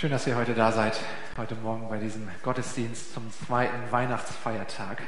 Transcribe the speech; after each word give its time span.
Schön, 0.00 0.12
dass 0.12 0.26
ihr 0.26 0.34
heute 0.34 0.54
da 0.54 0.72
seid, 0.72 0.98
heute 1.36 1.54
Morgen 1.56 1.90
bei 1.90 1.98
diesem 1.98 2.26
Gottesdienst 2.42 3.12
zum 3.12 3.30
zweiten 3.46 3.92
Weihnachtsfeiertag. 3.92 5.02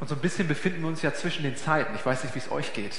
Und 0.00 0.08
so 0.08 0.14
ein 0.14 0.22
bisschen 0.22 0.48
befinden 0.48 0.80
wir 0.80 0.88
uns 0.88 1.02
ja 1.02 1.12
zwischen 1.12 1.42
den 1.42 1.54
Zeiten. 1.58 1.94
Ich 1.94 2.06
weiß 2.06 2.24
nicht, 2.24 2.34
wie 2.34 2.38
es 2.38 2.50
euch 2.50 2.72
geht. 2.72 2.96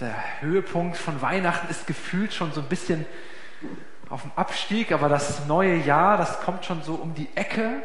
Der 0.00 0.16
Höhepunkt 0.40 0.96
von 0.96 1.22
Weihnachten 1.22 1.70
ist 1.70 1.86
gefühlt 1.86 2.34
schon 2.34 2.50
so 2.50 2.62
ein 2.62 2.68
bisschen 2.68 3.06
auf 4.10 4.22
dem 4.22 4.32
Abstieg, 4.34 4.90
aber 4.90 5.08
das 5.08 5.46
neue 5.46 5.76
Jahr, 5.76 6.16
das 6.16 6.40
kommt 6.40 6.64
schon 6.64 6.82
so 6.82 6.96
um 6.96 7.14
die 7.14 7.28
Ecke 7.36 7.80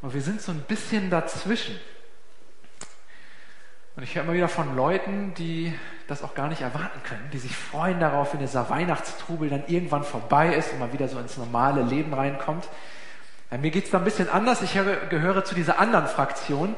und 0.00 0.14
wir 0.14 0.22
sind 0.22 0.40
so 0.40 0.52
ein 0.52 0.60
bisschen 0.60 1.10
dazwischen. 1.10 1.74
Und 3.96 4.02
ich 4.02 4.16
höre 4.16 4.24
immer 4.24 4.32
wieder 4.32 4.48
von 4.48 4.74
Leuten, 4.74 5.34
die 5.34 5.72
das 6.08 6.24
auch 6.24 6.34
gar 6.34 6.48
nicht 6.48 6.62
erwarten 6.62 7.00
können, 7.04 7.30
die 7.32 7.38
sich 7.38 7.56
freuen 7.56 8.00
darauf, 8.00 8.32
wenn 8.32 8.40
dieser 8.40 8.68
Weihnachtstrubel 8.68 9.48
dann 9.48 9.62
irgendwann 9.68 10.02
vorbei 10.02 10.52
ist 10.52 10.72
und 10.72 10.80
man 10.80 10.92
wieder 10.92 11.06
so 11.06 11.18
ins 11.20 11.36
normale 11.36 11.82
Leben 11.82 12.12
reinkommt. 12.12 12.68
Ja, 13.52 13.58
mir 13.58 13.70
geht 13.70 13.84
es 13.84 13.90
da 13.90 13.98
ein 13.98 14.04
bisschen 14.04 14.28
anders. 14.28 14.62
Ich 14.62 14.72
gehöre 14.72 15.44
zu 15.44 15.54
dieser 15.54 15.78
anderen 15.78 16.08
Fraktion, 16.08 16.74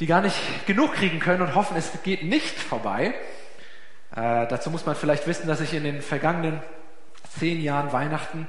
die 0.00 0.06
gar 0.06 0.20
nicht 0.20 0.36
genug 0.66 0.92
kriegen 0.92 1.18
können 1.18 1.40
und 1.40 1.54
hoffen, 1.54 1.78
es 1.78 1.90
geht 2.02 2.22
nicht 2.24 2.58
vorbei. 2.58 3.14
Äh, 4.14 4.46
dazu 4.48 4.70
muss 4.70 4.84
man 4.84 4.96
vielleicht 4.96 5.26
wissen, 5.26 5.48
dass 5.48 5.62
ich 5.62 5.72
in 5.72 5.82
den 5.82 6.02
vergangenen 6.02 6.62
zehn 7.38 7.62
Jahren 7.62 7.90
Weihnachten 7.92 8.46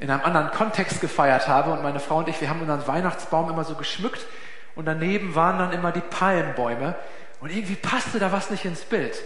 in 0.00 0.10
einem 0.10 0.24
anderen 0.24 0.50
Kontext 0.50 1.00
gefeiert 1.00 1.46
habe 1.46 1.70
und 1.70 1.82
meine 1.82 2.00
Frau 2.00 2.18
und 2.18 2.28
ich, 2.28 2.40
wir 2.40 2.50
haben 2.50 2.60
unseren 2.60 2.86
Weihnachtsbaum 2.88 3.50
immer 3.50 3.62
so 3.62 3.76
geschmückt 3.76 4.26
und 4.74 4.86
daneben 4.86 5.34
waren 5.34 5.58
dann 5.58 5.72
immer 5.72 5.92
die 5.92 6.00
Palmbäume 6.00 6.94
und 7.40 7.50
irgendwie 7.50 7.76
passte 7.76 8.18
da 8.18 8.32
was 8.32 8.50
nicht 8.50 8.64
ins 8.64 8.82
Bild. 8.82 9.20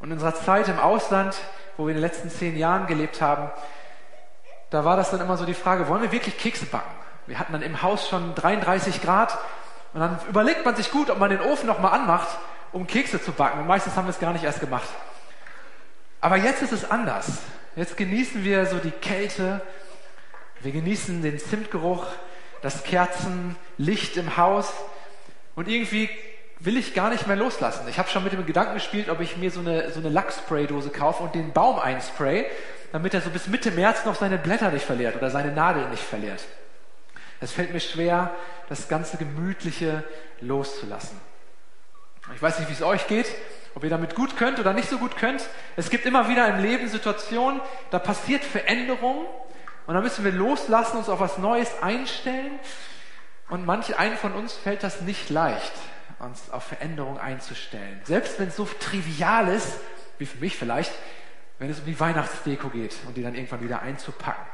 Und 0.00 0.08
in 0.08 0.14
unserer 0.14 0.34
Zeit 0.34 0.68
im 0.68 0.78
Ausland, 0.78 1.36
wo 1.76 1.84
wir 1.86 1.90
in 1.90 1.96
den 1.96 2.02
letzten 2.02 2.28
zehn 2.28 2.56
Jahren 2.56 2.86
gelebt 2.86 3.20
haben, 3.20 3.50
da 4.70 4.84
war 4.84 4.96
das 4.96 5.10
dann 5.10 5.20
immer 5.20 5.36
so 5.36 5.44
die 5.44 5.54
Frage, 5.54 5.86
wollen 5.88 6.02
wir 6.02 6.12
wirklich 6.12 6.38
Kekse 6.38 6.66
backen? 6.66 6.90
Wir 7.26 7.38
hatten 7.38 7.52
dann 7.52 7.62
im 7.62 7.82
Haus 7.82 8.08
schon 8.08 8.34
33 8.34 9.02
Grad 9.02 9.38
und 9.92 10.00
dann 10.00 10.18
überlegt 10.28 10.64
man 10.64 10.74
sich 10.74 10.90
gut, 10.90 11.10
ob 11.10 11.18
man 11.18 11.30
den 11.30 11.40
Ofen 11.40 11.66
nochmal 11.66 11.92
anmacht, 11.92 12.28
um 12.72 12.86
Kekse 12.86 13.22
zu 13.22 13.32
backen. 13.32 13.60
Und 13.60 13.66
meistens 13.66 13.94
haben 13.96 14.06
wir 14.06 14.10
es 14.10 14.18
gar 14.18 14.32
nicht 14.32 14.44
erst 14.44 14.60
gemacht. 14.60 14.88
Aber 16.20 16.36
jetzt 16.36 16.62
ist 16.62 16.72
es 16.72 16.90
anders. 16.90 17.38
Jetzt 17.76 17.96
genießen 17.96 18.44
wir 18.44 18.66
so 18.66 18.78
die 18.78 18.90
Kälte, 18.90 19.60
wir 20.60 20.72
genießen 20.72 21.22
den 21.22 21.38
Zimtgeruch, 21.38 22.06
das 22.62 22.84
Kerzenlicht 22.84 24.16
im 24.16 24.36
Haus 24.36 24.72
und 25.54 25.68
irgendwie 25.68 26.08
will 26.60 26.76
ich 26.76 26.94
gar 26.94 27.10
nicht 27.10 27.26
mehr 27.26 27.36
loslassen. 27.36 27.86
Ich 27.88 27.98
habe 27.98 28.08
schon 28.08 28.22
mit 28.22 28.32
dem 28.32 28.46
Gedanken 28.46 28.74
gespielt, 28.74 29.08
ob 29.08 29.20
ich 29.20 29.36
mir 29.36 29.50
so 29.50 29.60
eine, 29.60 29.90
so 29.90 29.98
eine 29.98 30.08
Lackspraydose 30.08 30.90
kaufe 30.90 31.22
und 31.24 31.34
den 31.34 31.52
Baum 31.52 31.78
einspray, 31.78 32.46
damit 32.92 33.14
er 33.14 33.20
so 33.20 33.30
bis 33.30 33.48
Mitte 33.48 33.72
März 33.72 34.04
noch 34.04 34.14
seine 34.14 34.38
Blätter 34.38 34.70
nicht 34.70 34.84
verliert 34.84 35.16
oder 35.16 35.30
seine 35.30 35.50
Nadeln 35.50 35.90
nicht 35.90 36.02
verliert. 36.02 36.44
Es 37.40 37.50
fällt 37.50 37.72
mir 37.72 37.80
schwer, 37.80 38.30
das 38.68 38.88
ganze 38.88 39.16
Gemütliche 39.16 40.04
loszulassen. 40.40 41.20
Ich 42.36 42.40
weiß 42.40 42.60
nicht, 42.60 42.68
wie 42.68 42.74
es 42.74 42.82
euch 42.82 43.08
geht, 43.08 43.26
ob 43.74 43.82
ihr 43.82 43.90
damit 43.90 44.14
gut 44.14 44.36
könnt 44.36 44.60
oder 44.60 44.72
nicht 44.72 44.88
so 44.88 44.98
gut 44.98 45.16
könnt. 45.16 45.44
Es 45.74 45.90
gibt 45.90 46.06
immer 46.06 46.28
wieder 46.28 46.46
im 46.46 46.62
Leben 46.62 46.88
Situationen, 46.88 47.60
da 47.90 47.98
passiert 47.98 48.44
Veränderung 48.44 49.26
und 49.86 49.94
da 49.94 50.00
müssen 50.00 50.24
wir 50.24 50.32
loslassen, 50.32 50.98
uns 50.98 51.08
auf 51.08 51.20
was 51.20 51.38
Neues 51.38 51.70
einstellen. 51.82 52.58
Und 53.48 53.66
manch 53.66 53.98
einen 53.98 54.16
von 54.16 54.32
uns 54.32 54.54
fällt 54.54 54.82
das 54.82 55.02
nicht 55.02 55.28
leicht 55.28 55.72
uns 56.22 56.50
auf 56.50 56.64
Veränderung 56.64 57.18
einzustellen. 57.18 58.00
Selbst 58.04 58.38
wenn 58.38 58.48
es 58.48 58.56
so 58.56 58.64
trivial 58.78 59.48
ist, 59.48 59.78
wie 60.18 60.26
für 60.26 60.38
mich 60.38 60.56
vielleicht, 60.56 60.92
wenn 61.58 61.68
es 61.70 61.80
um 61.80 61.86
die 61.86 61.98
Weihnachtsdeko 61.98 62.68
geht 62.68 62.96
und 63.06 63.16
die 63.16 63.22
dann 63.22 63.34
irgendwann 63.34 63.62
wieder 63.62 63.82
einzupacken. 63.82 64.44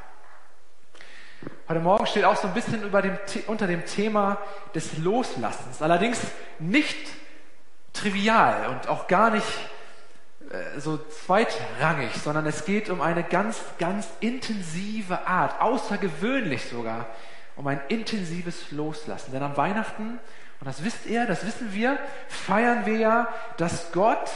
Heute 1.67 1.79
Morgen 1.79 2.05
steht 2.07 2.25
auch 2.25 2.35
so 2.35 2.47
ein 2.47 2.53
bisschen 2.53 2.91
dem, 2.91 3.17
unter 3.47 3.67
dem 3.67 3.85
Thema 3.85 4.37
des 4.73 4.97
Loslassens. 4.97 5.81
Allerdings 5.81 6.19
nicht 6.57 6.97
trivial 7.93 8.69
und 8.69 8.87
auch 8.87 9.07
gar 9.07 9.29
nicht 9.29 9.47
so 10.77 10.97
zweitrangig, 10.97 12.11
sondern 12.23 12.45
es 12.47 12.65
geht 12.65 12.89
um 12.89 13.01
eine 13.01 13.23
ganz, 13.23 13.59
ganz 13.77 14.07
intensive 14.19 15.27
Art, 15.27 15.61
außergewöhnlich 15.61 16.65
sogar, 16.65 17.05
um 17.55 17.67
ein 17.67 17.79
intensives 17.87 18.71
Loslassen. 18.71 19.31
Denn 19.31 19.43
am 19.43 19.57
Weihnachten 19.57 20.19
und 20.59 20.67
das 20.67 20.83
wisst 20.83 21.05
ihr, 21.05 21.25
das 21.25 21.45
wissen 21.45 21.73
wir, 21.73 21.97
feiern 22.27 22.85
wir 22.85 22.97
ja, 22.97 23.27
dass 23.57 23.91
Gott 23.91 24.29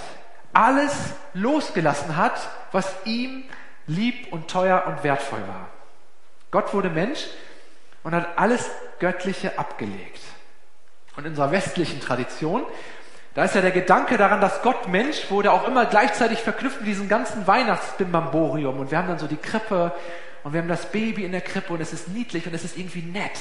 alles 0.54 0.94
losgelassen 1.34 2.16
hat, 2.16 2.50
was 2.72 2.88
ihm 3.06 3.44
lieb 3.88 4.32
und 4.32 4.50
teuer 4.50 4.86
und 4.88 5.04
wertvoll 5.04 5.42
war. 5.42 5.70
Gott 6.52 6.74
wurde 6.74 6.90
Mensch 6.90 7.26
und 8.04 8.14
hat 8.14 8.38
alles 8.38 8.70
Göttliche 9.00 9.58
abgelegt. 9.60 10.22
Und 11.18 11.26
in 11.26 11.32
unserer 11.32 11.52
westlichen 11.52 12.00
Tradition, 12.00 12.66
da 13.34 13.46
ist 13.46 13.56
ja 13.56 13.62
der 13.62 13.72
Gedanke 13.72 14.18
daran, 14.18 14.42
dass 14.42 14.62
Gott 14.62 14.88
Mensch 14.88 15.32
wurde, 15.32 15.52
auch 15.52 15.68
immer 15.68 15.86
gleichzeitig 15.86 16.40
verknüpft 16.40 16.82
mit 16.82 16.88
diesem 16.88 17.10
ganzen 17.10 17.48
Weihnachtsbimbamborium. 17.48 18.80
Und 18.80 18.92
wir 18.92 18.98
haben 18.98 19.08
dann 19.08 19.18
so 19.18 19.28
die 19.28 19.38
Krippe 19.38 19.92
und 20.44 20.54
wir 20.54 20.62
haben 20.62 20.68
das 20.68 20.86
Baby 20.88 21.26
in 21.26 21.32
der 21.32 21.42
Krippe 21.42 21.74
und 21.74 21.82
es 21.82 21.94
ist 21.94 22.10
niedlich 22.10 22.46
und 22.46 22.54
es 22.54 22.64
ist 22.64 22.78
irgendwie 22.78 23.02
nett. 23.02 23.32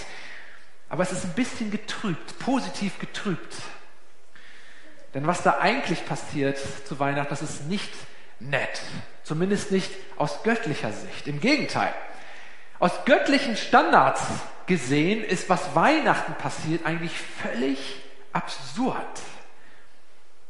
Aber 0.89 1.03
es 1.03 1.13
ist 1.13 1.25
ein 1.25 1.33
bisschen 1.33 1.71
getrübt, 1.71 2.39
positiv 2.39 2.99
getrübt. 2.99 3.55
Denn 5.15 5.27
was 5.27 5.43
da 5.43 5.59
eigentlich 5.59 6.07
passiert 6.07 6.59
zu 6.87 6.99
Weihnachten, 6.99 7.29
das 7.29 7.43
ist 7.43 7.69
nicht 7.69 7.93
nett. 8.41 8.81
Zumindest 9.25 9.71
nicht 9.71 9.91
aus 10.17 10.43
göttlicher 10.43 10.93
Sicht. 10.93 11.27
Im 11.29 11.41
Gegenteil. 11.41 11.93
Aus 12.79 13.05
göttlichen 13.05 13.57
Standards 13.57 14.23
gesehen 14.67 15.23
ist, 15.23 15.51
was 15.51 15.75
Weihnachten 15.75 16.35
passiert, 16.35 16.87
eigentlich 16.87 17.13
völlig 17.43 17.79
absurd. 18.33 19.07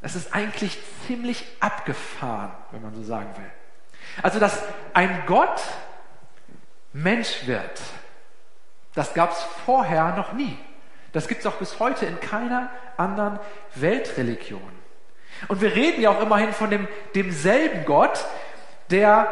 Es 0.02 0.16
ist 0.16 0.34
eigentlich 0.34 0.78
ziemlich 1.06 1.46
abgefahren, 1.60 2.50
wenn 2.72 2.82
man 2.82 2.94
so 2.94 3.02
sagen 3.04 3.30
will. 3.36 3.50
Also, 4.22 4.40
dass 4.40 4.62
ein 4.92 5.22
Gott 5.26 5.62
Mensch 6.92 7.46
wird, 7.46 7.80
das 8.94 9.14
gab 9.14 9.32
es 9.32 9.38
vorher 9.64 10.14
noch 10.16 10.32
nie. 10.32 10.58
Das 11.12 11.28
gibt 11.28 11.40
es 11.40 11.46
auch 11.46 11.54
bis 11.54 11.78
heute 11.78 12.04
in 12.04 12.20
keiner 12.20 12.70
anderen 12.96 13.38
Weltreligion. 13.74 14.60
Und 15.48 15.60
wir 15.60 15.74
reden 15.74 16.02
ja 16.02 16.10
auch 16.10 16.20
immerhin 16.20 16.52
von 16.52 16.70
dem, 16.70 16.88
demselben 17.14 17.84
Gott, 17.84 18.24
der 18.90 19.28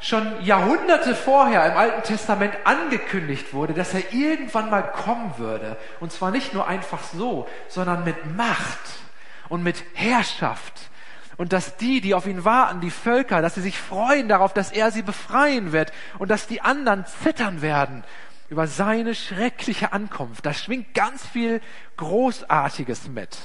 schon 0.00 0.42
Jahrhunderte 0.44 1.14
vorher 1.14 1.66
im 1.66 1.76
Alten 1.76 2.02
Testament 2.02 2.54
angekündigt 2.64 3.54
wurde, 3.54 3.74
dass 3.74 3.94
er 3.94 4.12
irgendwann 4.12 4.70
mal 4.70 4.82
kommen 4.82 5.34
würde. 5.38 5.76
Und 6.00 6.12
zwar 6.12 6.30
nicht 6.30 6.52
nur 6.52 6.66
einfach 6.66 7.02
so, 7.02 7.48
sondern 7.68 8.04
mit 8.04 8.36
Macht 8.36 9.03
und 9.48 9.62
mit 9.62 9.84
Herrschaft. 9.94 10.90
Und 11.36 11.52
dass 11.52 11.76
die, 11.76 12.00
die 12.00 12.14
auf 12.14 12.26
ihn 12.26 12.44
warten, 12.44 12.80
die 12.80 12.90
Völker, 12.90 13.42
dass 13.42 13.56
sie 13.56 13.62
sich 13.62 13.78
freuen 13.78 14.28
darauf, 14.28 14.52
dass 14.54 14.70
er 14.70 14.90
sie 14.90 15.02
befreien 15.02 15.72
wird 15.72 15.92
und 16.18 16.30
dass 16.30 16.46
die 16.46 16.60
anderen 16.60 17.04
zittern 17.06 17.60
werden 17.60 18.04
über 18.48 18.66
seine 18.66 19.14
schreckliche 19.14 19.92
Ankunft. 19.92 20.46
Da 20.46 20.52
schwingt 20.52 20.94
ganz 20.94 21.26
viel 21.26 21.60
Großartiges 21.96 23.08
mit. 23.08 23.36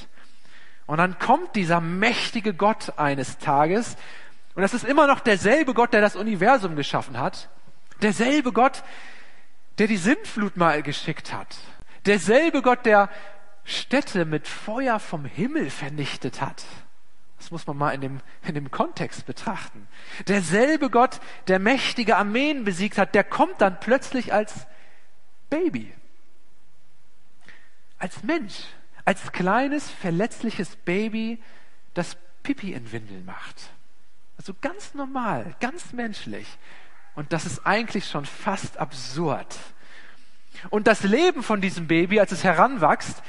Und 0.86 0.98
dann 0.98 1.18
kommt 1.20 1.56
dieser 1.56 1.82
mächtige 1.82 2.54
Gott 2.54 2.94
eines 2.98 3.38
Tages, 3.38 3.96
und 4.56 4.64
das 4.64 4.74
ist 4.74 4.84
immer 4.84 5.08
noch 5.08 5.20
derselbe 5.20 5.74
Gott, 5.74 5.94
der 5.94 6.02
das 6.02 6.16
Universum 6.16 6.76
geschaffen 6.76 7.18
hat, 7.18 7.48
derselbe 8.02 8.52
Gott, 8.52 8.84
der 9.78 9.88
die 9.88 9.98
Sintflut 9.98 10.58
mal 10.58 10.84
geschickt 10.84 11.32
hat, 11.32 11.56
derselbe 12.06 12.62
Gott, 12.62 12.86
der 12.86 13.09
Städte 13.69 14.25
mit 14.25 14.47
Feuer 14.47 15.00
vom 15.00 15.25
Himmel 15.25 15.69
vernichtet 15.69 16.41
hat. 16.41 16.66
Das 17.38 17.52
muss 17.52 17.68
man 17.68 17.78
mal 17.78 17.91
in 17.91 18.02
dem, 18.02 18.19
in 18.44 18.56
dem 18.56 18.72
Kontext 18.72 19.25
betrachten. 19.25 19.88
Derselbe 20.28 20.90
Gott, 20.90 21.22
der 21.47 21.59
mächtige 21.59 22.18
Armeen 22.18 22.66
besiegt 22.66 22.97
hat, 22.97 23.16
der 23.16 23.23
kommt 23.23 23.61
dann 23.61 23.79
plötzlich 23.79 24.34
als 24.34 24.67
Baby. 25.49 25.94
Als 27.97 28.23
Mensch, 28.23 28.66
als 29.05 29.32
kleines, 29.32 29.90
verletzliches 29.90 30.76
Baby, 30.78 31.41
das 31.94 32.17
Pipi 32.44 32.73
in 32.73 32.91
Windeln 32.91 33.26
macht. 33.26 33.70
Also 34.38 34.53
ganz 34.59 34.94
normal, 34.94 35.55
ganz 35.59 35.94
menschlich. 35.94 36.47
Und 37.16 37.34
das 37.34 37.46
ist 37.46 37.66
eigentlich 37.66 38.08
schon 38.08 38.26
fast 38.26 38.78
absurd. 38.78 39.58
Und 40.70 40.88
das 40.88 41.03
Leben 41.03 41.44
von 41.44 41.61
diesem 41.61 41.88
Baby, 41.88 42.20
als 42.20 42.32
es 42.32 42.44
heranwächst, 42.44 43.22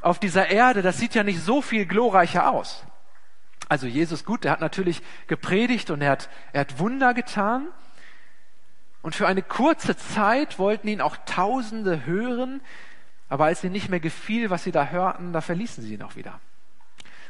auf 0.00 0.18
dieser 0.18 0.48
Erde, 0.48 0.82
das 0.82 0.98
sieht 0.98 1.14
ja 1.14 1.22
nicht 1.22 1.40
so 1.40 1.62
viel 1.62 1.86
glorreicher 1.86 2.50
aus. 2.50 2.84
Also 3.68 3.86
Jesus, 3.86 4.24
gut, 4.24 4.44
der 4.44 4.52
hat 4.52 4.60
natürlich 4.60 5.02
gepredigt 5.26 5.90
und 5.90 6.02
er 6.02 6.12
hat, 6.12 6.28
er 6.52 6.62
hat 6.62 6.78
Wunder 6.78 7.14
getan. 7.14 7.68
Und 9.02 9.14
für 9.14 9.26
eine 9.26 9.42
kurze 9.42 9.96
Zeit 9.96 10.58
wollten 10.58 10.88
ihn 10.88 11.00
auch 11.00 11.16
Tausende 11.24 12.04
hören, 12.04 12.60
aber 13.28 13.44
als 13.44 13.62
ihnen 13.62 13.72
nicht 13.72 13.88
mehr 13.88 14.00
gefiel, 14.00 14.50
was 14.50 14.64
sie 14.64 14.72
da 14.72 14.88
hörten, 14.88 15.32
da 15.32 15.40
verließen 15.40 15.84
sie 15.84 15.94
ihn 15.94 16.02
auch 16.02 16.16
wieder. 16.16 16.40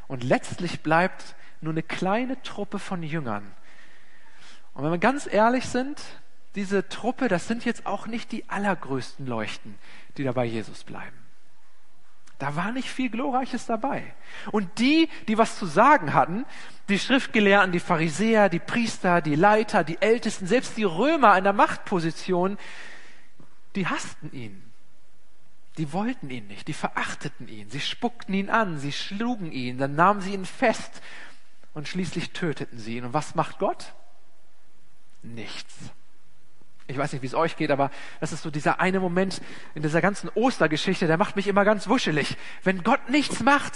Und 0.09 0.25
letztlich 0.25 0.81
bleibt 0.81 1.37
nur 1.61 1.73
eine 1.73 1.83
kleine 1.83 2.41
Truppe 2.43 2.79
von 2.79 3.03
Jüngern. 3.03 3.53
Und 4.75 4.85
wenn 4.85 4.93
wir 4.93 4.99
ganz 4.99 5.29
ehrlich 5.31 5.67
sind, 5.67 6.01
diese 6.55 6.89
Truppe, 6.89 7.29
das 7.29 7.47
sind 7.47 7.65
jetzt 7.65 7.87
auch 7.87 8.07
nicht 8.07 8.33
die 8.33 8.49
allergrößten 8.49 9.27
Leuchten, 9.27 9.77
die 10.17 10.25
da 10.25 10.33
bei 10.33 10.45
Jesus 10.45 10.85
bleiben. 10.85 11.20
Da 12.41 12.57
war 12.57 12.73
nicht 12.73 12.89
viel 12.89 13.11
Glorreiches 13.11 13.67
dabei. 13.67 14.15
Und 14.51 14.79
die, 14.79 15.11
die 15.29 15.37
was 15.37 15.59
zu 15.59 15.67
sagen 15.67 16.15
hatten, 16.15 16.47
die 16.89 16.99
Schriftgelehrten, 16.99 17.71
die 17.71 17.81
Pharisäer, 17.81 18.49
die 18.49 18.59
Priester, 18.59 19.21
die 19.21 19.35
Leiter, 19.35 19.85
die 19.85 20.01
Ältesten, 20.01 20.47
selbst 20.47 20.79
die 20.79 20.85
Römer 20.85 21.37
in 21.37 21.45
der 21.45 21.53
Machtposition, 21.53 22.57
die 23.77 23.87
hassten 23.87 24.33
ihn. 24.33 24.63
Die 25.77 25.93
wollten 25.93 26.31
ihn 26.31 26.47
nicht, 26.47 26.67
die 26.67 26.73
verachteten 26.73 27.47
ihn, 27.47 27.69
sie 27.69 27.81
spuckten 27.81 28.35
ihn 28.35 28.49
an, 28.49 28.79
sie 28.79 28.93
schlugen 28.93 29.53
ihn, 29.53 29.77
dann 29.77 29.95
nahmen 29.95 30.23
sie 30.23 30.33
ihn 30.33 30.47
fest 30.47 31.03
und 31.75 31.89
schließlich 31.89 32.31
töteten 32.33 32.79
sie 32.79 32.97
ihn. 32.97 33.05
Und 33.05 33.13
was 33.13 33.35
macht 33.35 33.59
Gott? 33.59 33.93
Nichts. 35.23 35.75
Ich 36.91 36.99
weiß 36.99 37.13
nicht, 37.13 37.23
wie 37.23 37.27
es 37.27 37.35
euch 37.35 37.57
geht, 37.57 37.71
aber 37.71 37.91
das 38.21 38.33
ist 38.33 38.43
so 38.43 38.51
dieser 38.51 38.81
eine 38.81 39.01
Moment 39.01 39.41
in 39.75 39.83
dieser 39.83 40.01
ganzen 40.01 40.29
Ostergeschichte, 40.35 41.07
der 41.07 41.17
macht 41.17 41.37
mich 41.37 41.47
immer 41.47 41.65
ganz 41.65 41.89
wuschelig. 41.89 42.37
Wenn 42.65 42.83
Gott 42.83 43.09
nichts 43.09 43.41
macht, 43.41 43.75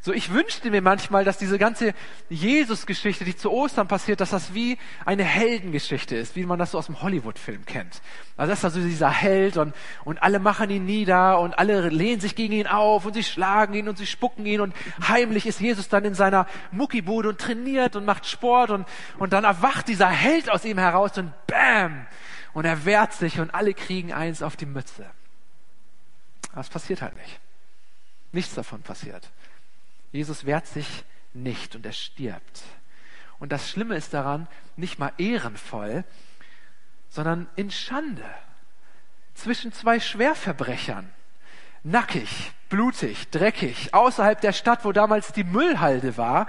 so, 0.00 0.12
ich 0.12 0.32
wünschte 0.32 0.70
mir 0.70 0.80
manchmal, 0.80 1.24
dass 1.24 1.38
diese 1.38 1.58
ganze 1.58 1.92
Jesus-Geschichte, 2.28 3.24
die 3.24 3.36
zu 3.36 3.50
Ostern 3.50 3.88
passiert, 3.88 4.20
dass 4.20 4.30
das 4.30 4.54
wie 4.54 4.78
eine 5.04 5.24
Heldengeschichte 5.24 6.16
ist, 6.16 6.36
wie 6.36 6.46
man 6.46 6.58
das 6.58 6.70
so 6.70 6.78
aus 6.78 6.86
dem 6.86 7.02
Hollywood-Film 7.02 7.66
kennt. 7.66 8.00
Also 8.36 8.50
das 8.50 8.60
ist 8.60 8.64
also 8.64 8.80
dieser 8.80 9.10
Held 9.10 9.56
und, 9.56 9.74
und 10.04 10.22
alle 10.22 10.38
machen 10.38 10.70
ihn 10.70 10.84
nieder 10.84 11.40
und 11.40 11.58
alle 11.58 11.88
lehnen 11.88 12.20
sich 12.20 12.36
gegen 12.36 12.52
ihn 12.52 12.68
auf 12.68 13.04
und 13.06 13.14
sie 13.14 13.24
schlagen 13.24 13.74
ihn 13.74 13.88
und 13.88 13.98
sie 13.98 14.06
spucken 14.06 14.46
ihn 14.46 14.60
und 14.60 14.74
heimlich 15.08 15.46
ist 15.46 15.60
Jesus 15.60 15.88
dann 15.88 16.04
in 16.04 16.14
seiner 16.14 16.46
Muckibude 16.70 17.30
und 17.30 17.40
trainiert 17.40 17.96
und 17.96 18.04
macht 18.04 18.26
Sport 18.26 18.70
und, 18.70 18.86
und 19.18 19.32
dann 19.32 19.44
erwacht 19.44 19.88
dieser 19.88 20.08
Held 20.08 20.50
aus 20.50 20.64
ihm 20.64 20.78
heraus 20.78 21.18
und 21.18 21.32
bam! 21.46 22.06
Und 22.54 22.64
er 22.64 22.84
wehrt 22.84 23.12
sich 23.12 23.40
und 23.40 23.54
alle 23.54 23.74
kriegen 23.74 24.12
eins 24.12 24.42
auf 24.42 24.56
die 24.56 24.66
Mütze. 24.66 25.06
Das 26.54 26.68
passiert 26.68 27.02
halt 27.02 27.16
nicht. 27.16 27.38
Nichts 28.32 28.54
davon 28.54 28.82
passiert. 28.82 29.30
Jesus 30.12 30.44
wehrt 30.44 30.66
sich 30.66 31.04
nicht 31.34 31.76
und 31.76 31.84
er 31.84 31.92
stirbt. 31.92 32.62
Und 33.38 33.52
das 33.52 33.68
Schlimme 33.68 33.96
ist 33.96 34.14
daran, 34.14 34.48
nicht 34.76 34.98
mal 34.98 35.12
ehrenvoll, 35.18 36.04
sondern 37.08 37.48
in 37.56 37.70
Schande. 37.70 38.24
Zwischen 39.34 39.72
zwei 39.72 40.00
Schwerverbrechern. 40.00 41.12
Nackig, 41.84 42.52
blutig, 42.68 43.30
dreckig, 43.30 43.94
außerhalb 43.94 44.40
der 44.40 44.52
Stadt, 44.52 44.84
wo 44.84 44.92
damals 44.92 45.32
die 45.32 45.44
Müllhalde 45.44 46.16
war, 46.16 46.48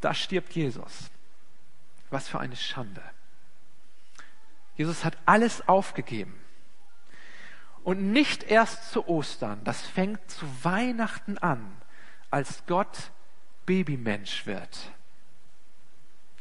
da 0.00 0.12
stirbt 0.12 0.52
Jesus. 0.52 1.10
Was 2.10 2.28
für 2.28 2.38
eine 2.38 2.56
Schande. 2.56 3.02
Jesus 4.76 5.04
hat 5.04 5.16
alles 5.24 5.66
aufgegeben. 5.68 6.38
Und 7.82 8.12
nicht 8.12 8.42
erst 8.44 8.90
zu 8.90 9.08
Ostern, 9.08 9.62
das 9.64 9.80
fängt 9.80 10.30
zu 10.30 10.46
Weihnachten 10.62 11.38
an, 11.38 11.64
als 12.30 12.64
Gott 12.66 13.10
Babymensch 13.66 14.46
wird. 14.46 14.92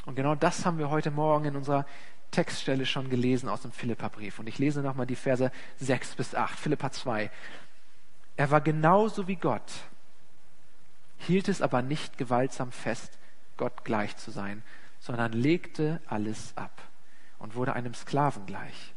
Und 0.06 0.16
genau 0.16 0.36
das 0.36 0.66
haben 0.66 0.78
wir 0.78 0.90
heute 0.90 1.12
Morgen 1.12 1.46
in 1.46 1.56
unserer 1.56 1.86
Textstelle 2.32 2.86
schon 2.86 3.10
gelesen 3.10 3.50
aus 3.50 3.62
dem 3.62 3.72
Philipperbrief. 3.72 4.40
Und 4.40 4.48
ich 4.48 4.60
lese 4.60 4.82
nochmal 4.82 5.08
die 5.08 5.16
Verse 5.16 5.52
6 5.78 6.16
bis 6.16 6.36
8, 6.36 6.58
Philippa 6.58 6.92
2. 6.92 7.32
Er 8.38 8.52
war 8.52 8.62
genauso 8.62 9.28
wie 9.28 9.38
Gott, 9.38 9.72
hielt 11.18 11.48
es 11.48 11.62
aber 11.62 11.82
nicht 11.82 12.18
gewaltsam 12.18 12.72
fest, 12.72 13.18
Gott 13.58 13.86
gleich 13.86 14.18
zu 14.18 14.32
sein, 14.32 14.64
sondern 15.00 15.32
legte 15.32 16.02
alles 16.08 16.56
ab 16.58 16.82
und 17.40 17.56
wurde 17.56 17.74
einem 17.74 17.94
Sklaven 17.94 18.46
gleich. 18.46 18.94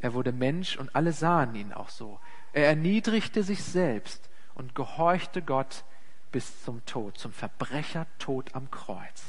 Er 0.00 0.14
wurde 0.14 0.32
Mensch 0.32 0.76
und 0.76 0.94
alle 0.96 1.12
sahen 1.12 1.54
ihn 1.54 1.72
auch 1.72 1.88
so. 1.88 2.18
Er 2.52 2.66
erniedrigte 2.66 3.42
sich 3.42 3.62
selbst 3.62 4.28
und 4.54 4.74
gehorchte 4.74 5.42
Gott 5.42 5.84
bis 6.30 6.64
zum 6.64 6.84
Tod, 6.86 7.18
zum 7.18 7.32
Verbrechertod 7.32 8.54
am 8.54 8.70
Kreuz. 8.70 9.22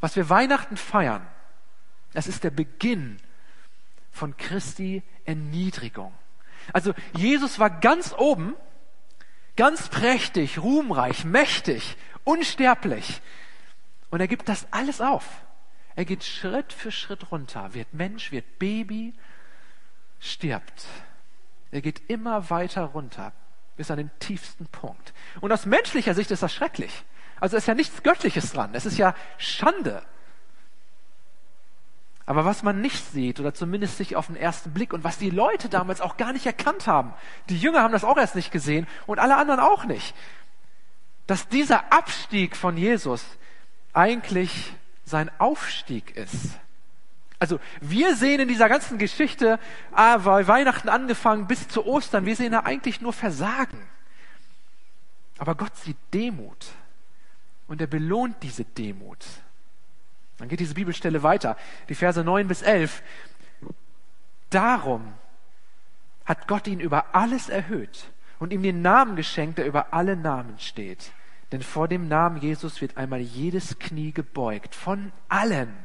Was 0.00 0.16
wir 0.16 0.28
Weihnachten 0.28 0.76
feiern, 0.76 1.26
das 2.12 2.26
ist 2.26 2.44
der 2.44 2.50
Beginn 2.50 3.18
von 4.12 4.36
Christi 4.36 5.02
Erniedrigung. 5.24 6.14
Also 6.72 6.94
Jesus 7.14 7.58
war 7.58 7.70
ganz 7.70 8.14
oben, 8.16 8.54
ganz 9.56 9.88
prächtig, 9.88 10.58
ruhmreich, 10.58 11.24
mächtig, 11.24 11.96
unsterblich. 12.22 13.20
Und 14.10 14.20
er 14.20 14.28
gibt 14.28 14.48
das 14.48 14.66
alles 14.70 15.00
auf. 15.00 15.44
Er 15.96 16.04
geht 16.04 16.24
Schritt 16.24 16.72
für 16.72 16.90
Schritt 16.90 17.30
runter, 17.30 17.74
wird 17.74 17.92
Mensch, 17.94 18.32
wird 18.32 18.58
Baby, 18.58 19.14
stirbt. 20.20 20.86
Er 21.70 21.82
geht 21.82 22.08
immer 22.08 22.50
weiter 22.50 22.84
runter, 22.84 23.32
bis 23.76 23.90
an 23.90 23.98
den 23.98 24.10
tiefsten 24.18 24.66
Punkt. 24.66 25.12
Und 25.40 25.52
aus 25.52 25.66
menschlicher 25.66 26.14
Sicht 26.14 26.30
ist 26.30 26.42
das 26.42 26.52
schrecklich. 26.52 27.04
Also 27.40 27.56
ist 27.56 27.66
ja 27.66 27.74
nichts 27.74 28.02
Göttliches 28.02 28.52
dran. 28.52 28.70
Es 28.74 28.86
ist 28.86 28.98
ja 28.98 29.14
Schande. 29.38 30.02
Aber 32.26 32.44
was 32.44 32.62
man 32.62 32.80
nicht 32.80 33.04
sieht, 33.12 33.38
oder 33.38 33.52
zumindest 33.52 33.98
sich 33.98 34.16
auf 34.16 34.28
den 34.28 34.36
ersten 34.36 34.72
Blick, 34.72 34.92
und 34.92 35.04
was 35.04 35.18
die 35.18 35.30
Leute 35.30 35.68
damals 35.68 36.00
auch 36.00 36.16
gar 36.16 36.32
nicht 36.32 36.46
erkannt 36.46 36.86
haben, 36.86 37.12
die 37.48 37.58
Jünger 37.58 37.82
haben 37.82 37.92
das 37.92 38.04
auch 38.04 38.16
erst 38.16 38.34
nicht 38.34 38.50
gesehen 38.50 38.86
und 39.06 39.18
alle 39.18 39.36
anderen 39.36 39.60
auch 39.60 39.84
nicht, 39.84 40.14
dass 41.26 41.48
dieser 41.48 41.92
Abstieg 41.92 42.56
von 42.56 42.76
Jesus 42.76 43.24
eigentlich 43.92 44.74
sein 45.04 45.30
Aufstieg 45.38 46.16
ist. 46.16 46.58
Also 47.38 47.60
wir 47.80 48.16
sehen 48.16 48.40
in 48.40 48.48
dieser 48.48 48.68
ganzen 48.68 48.98
Geschichte, 48.98 49.58
ah, 49.92 50.18
bei 50.18 50.46
Weihnachten 50.46 50.88
angefangen 50.88 51.46
bis 51.46 51.68
zu 51.68 51.84
Ostern, 51.84 52.26
wir 52.26 52.36
sehen 52.36 52.52
da 52.52 52.60
eigentlich 52.60 53.00
nur 53.00 53.12
Versagen. 53.12 53.86
Aber 55.38 55.54
Gott 55.54 55.76
sieht 55.76 55.96
Demut 56.12 56.66
und 57.66 57.80
er 57.80 57.86
belohnt 57.86 58.36
diese 58.42 58.64
Demut. 58.64 59.24
Dann 60.38 60.48
geht 60.48 60.60
diese 60.60 60.74
Bibelstelle 60.74 61.22
weiter, 61.22 61.56
die 61.88 61.94
Verse 61.94 62.22
9 62.22 62.48
bis 62.48 62.62
11. 62.62 63.02
Darum 64.50 65.12
hat 66.24 66.48
Gott 66.48 66.66
ihn 66.66 66.80
über 66.80 67.14
alles 67.14 67.48
erhöht 67.48 68.10
und 68.38 68.52
ihm 68.52 68.62
den 68.62 68.82
Namen 68.82 69.16
geschenkt, 69.16 69.58
der 69.58 69.66
über 69.66 69.92
alle 69.92 70.16
Namen 70.16 70.58
steht. 70.58 71.12
Denn 71.52 71.62
vor 71.62 71.88
dem 71.88 72.08
Namen 72.08 72.38
Jesus 72.38 72.80
wird 72.80 72.96
einmal 72.96 73.20
jedes 73.20 73.78
Knie 73.78 74.12
gebeugt, 74.12 74.74
von 74.74 75.12
allen, 75.28 75.83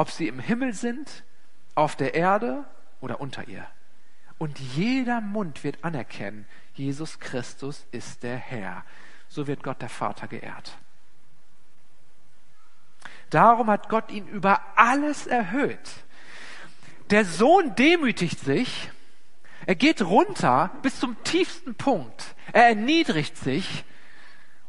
ob 0.00 0.10
sie 0.10 0.28
im 0.28 0.38
Himmel 0.38 0.72
sind, 0.72 1.24
auf 1.74 1.94
der 1.94 2.14
Erde 2.14 2.64
oder 3.02 3.20
unter 3.20 3.48
ihr. 3.48 3.66
Und 4.38 4.58
jeder 4.58 5.20
Mund 5.20 5.62
wird 5.62 5.84
anerkennen, 5.84 6.46
Jesus 6.72 7.20
Christus 7.20 7.84
ist 7.90 8.22
der 8.22 8.38
Herr. 8.38 8.82
So 9.28 9.46
wird 9.46 9.62
Gott 9.62 9.82
der 9.82 9.90
Vater 9.90 10.26
geehrt. 10.26 10.78
Darum 13.28 13.70
hat 13.70 13.90
Gott 13.90 14.10
ihn 14.10 14.26
über 14.26 14.62
alles 14.74 15.26
erhöht. 15.26 15.90
Der 17.10 17.26
Sohn 17.26 17.74
demütigt 17.74 18.40
sich, 18.40 18.90
er 19.66 19.74
geht 19.74 20.00
runter 20.00 20.70
bis 20.80 20.98
zum 20.98 21.22
tiefsten 21.24 21.74
Punkt, 21.74 22.34
er 22.54 22.68
erniedrigt 22.68 23.36
sich 23.36 23.84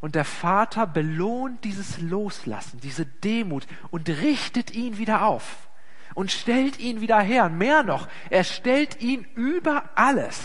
und 0.02 0.16
der 0.16 0.26
Vater 0.26 0.88
belohnt 0.88 1.64
dieses 1.64 2.00
Loslassen, 2.00 2.80
diese 2.82 3.06
Demut 3.06 3.68
und 3.92 4.10
richtet 4.10 4.72
ihn 4.72 4.98
wieder 4.98 5.26
auf 5.26 5.70
und 6.16 6.32
stellt 6.32 6.80
ihn 6.80 7.02
wieder 7.02 7.22
her. 7.22 7.50
Mehr 7.50 7.84
noch, 7.84 8.08
er 8.30 8.44
stellt 8.44 9.00
ihn 9.00 9.26
über 9.36 9.90
alles. 9.96 10.42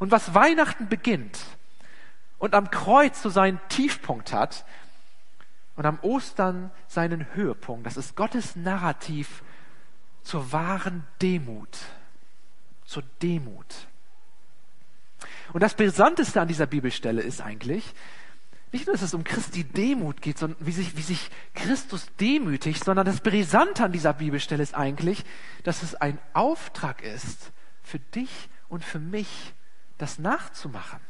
Und 0.00 0.10
was 0.10 0.34
Weihnachten 0.34 0.88
beginnt 0.88 1.38
und 2.38 2.54
am 2.54 2.70
Kreuz 2.70 3.22
so 3.22 3.28
seinen 3.28 3.60
Tiefpunkt 3.68 4.32
hat 4.32 4.64
und 5.76 5.84
am 5.84 5.98
Ostern 6.00 6.70
seinen 6.88 7.34
Höhepunkt, 7.34 7.86
das 7.86 7.98
ist 7.98 8.16
Gottes 8.16 8.56
Narrativ 8.56 9.42
zur 10.22 10.50
wahren 10.50 11.06
Demut, 11.20 11.78
zur 12.86 13.02
Demut. 13.20 13.86
Und 15.52 15.62
das 15.62 15.74
Brisanteste 15.74 16.40
an 16.40 16.48
dieser 16.48 16.66
Bibelstelle 16.66 17.22
ist 17.22 17.40
eigentlich, 17.40 17.94
nicht 18.72 18.86
nur, 18.86 18.94
dass 18.94 19.02
es 19.02 19.12
um 19.12 19.22
Christi 19.22 19.64
Demut 19.64 20.22
geht, 20.22 20.38
sondern 20.38 20.66
wie 20.66 20.72
sich, 20.72 20.96
wie 20.96 21.02
sich 21.02 21.30
Christus 21.54 22.06
demütigt, 22.18 22.82
sondern 22.82 23.04
das 23.04 23.20
Brisante 23.20 23.84
an 23.84 23.92
dieser 23.92 24.14
Bibelstelle 24.14 24.62
ist 24.62 24.74
eigentlich, 24.74 25.24
dass 25.62 25.82
es 25.82 25.94
ein 25.94 26.18
Auftrag 26.32 27.02
ist, 27.02 27.52
für 27.82 27.98
dich 27.98 28.48
und 28.70 28.82
für 28.82 28.98
mich 28.98 29.52
das 29.98 30.18
nachzumachen. 30.18 31.00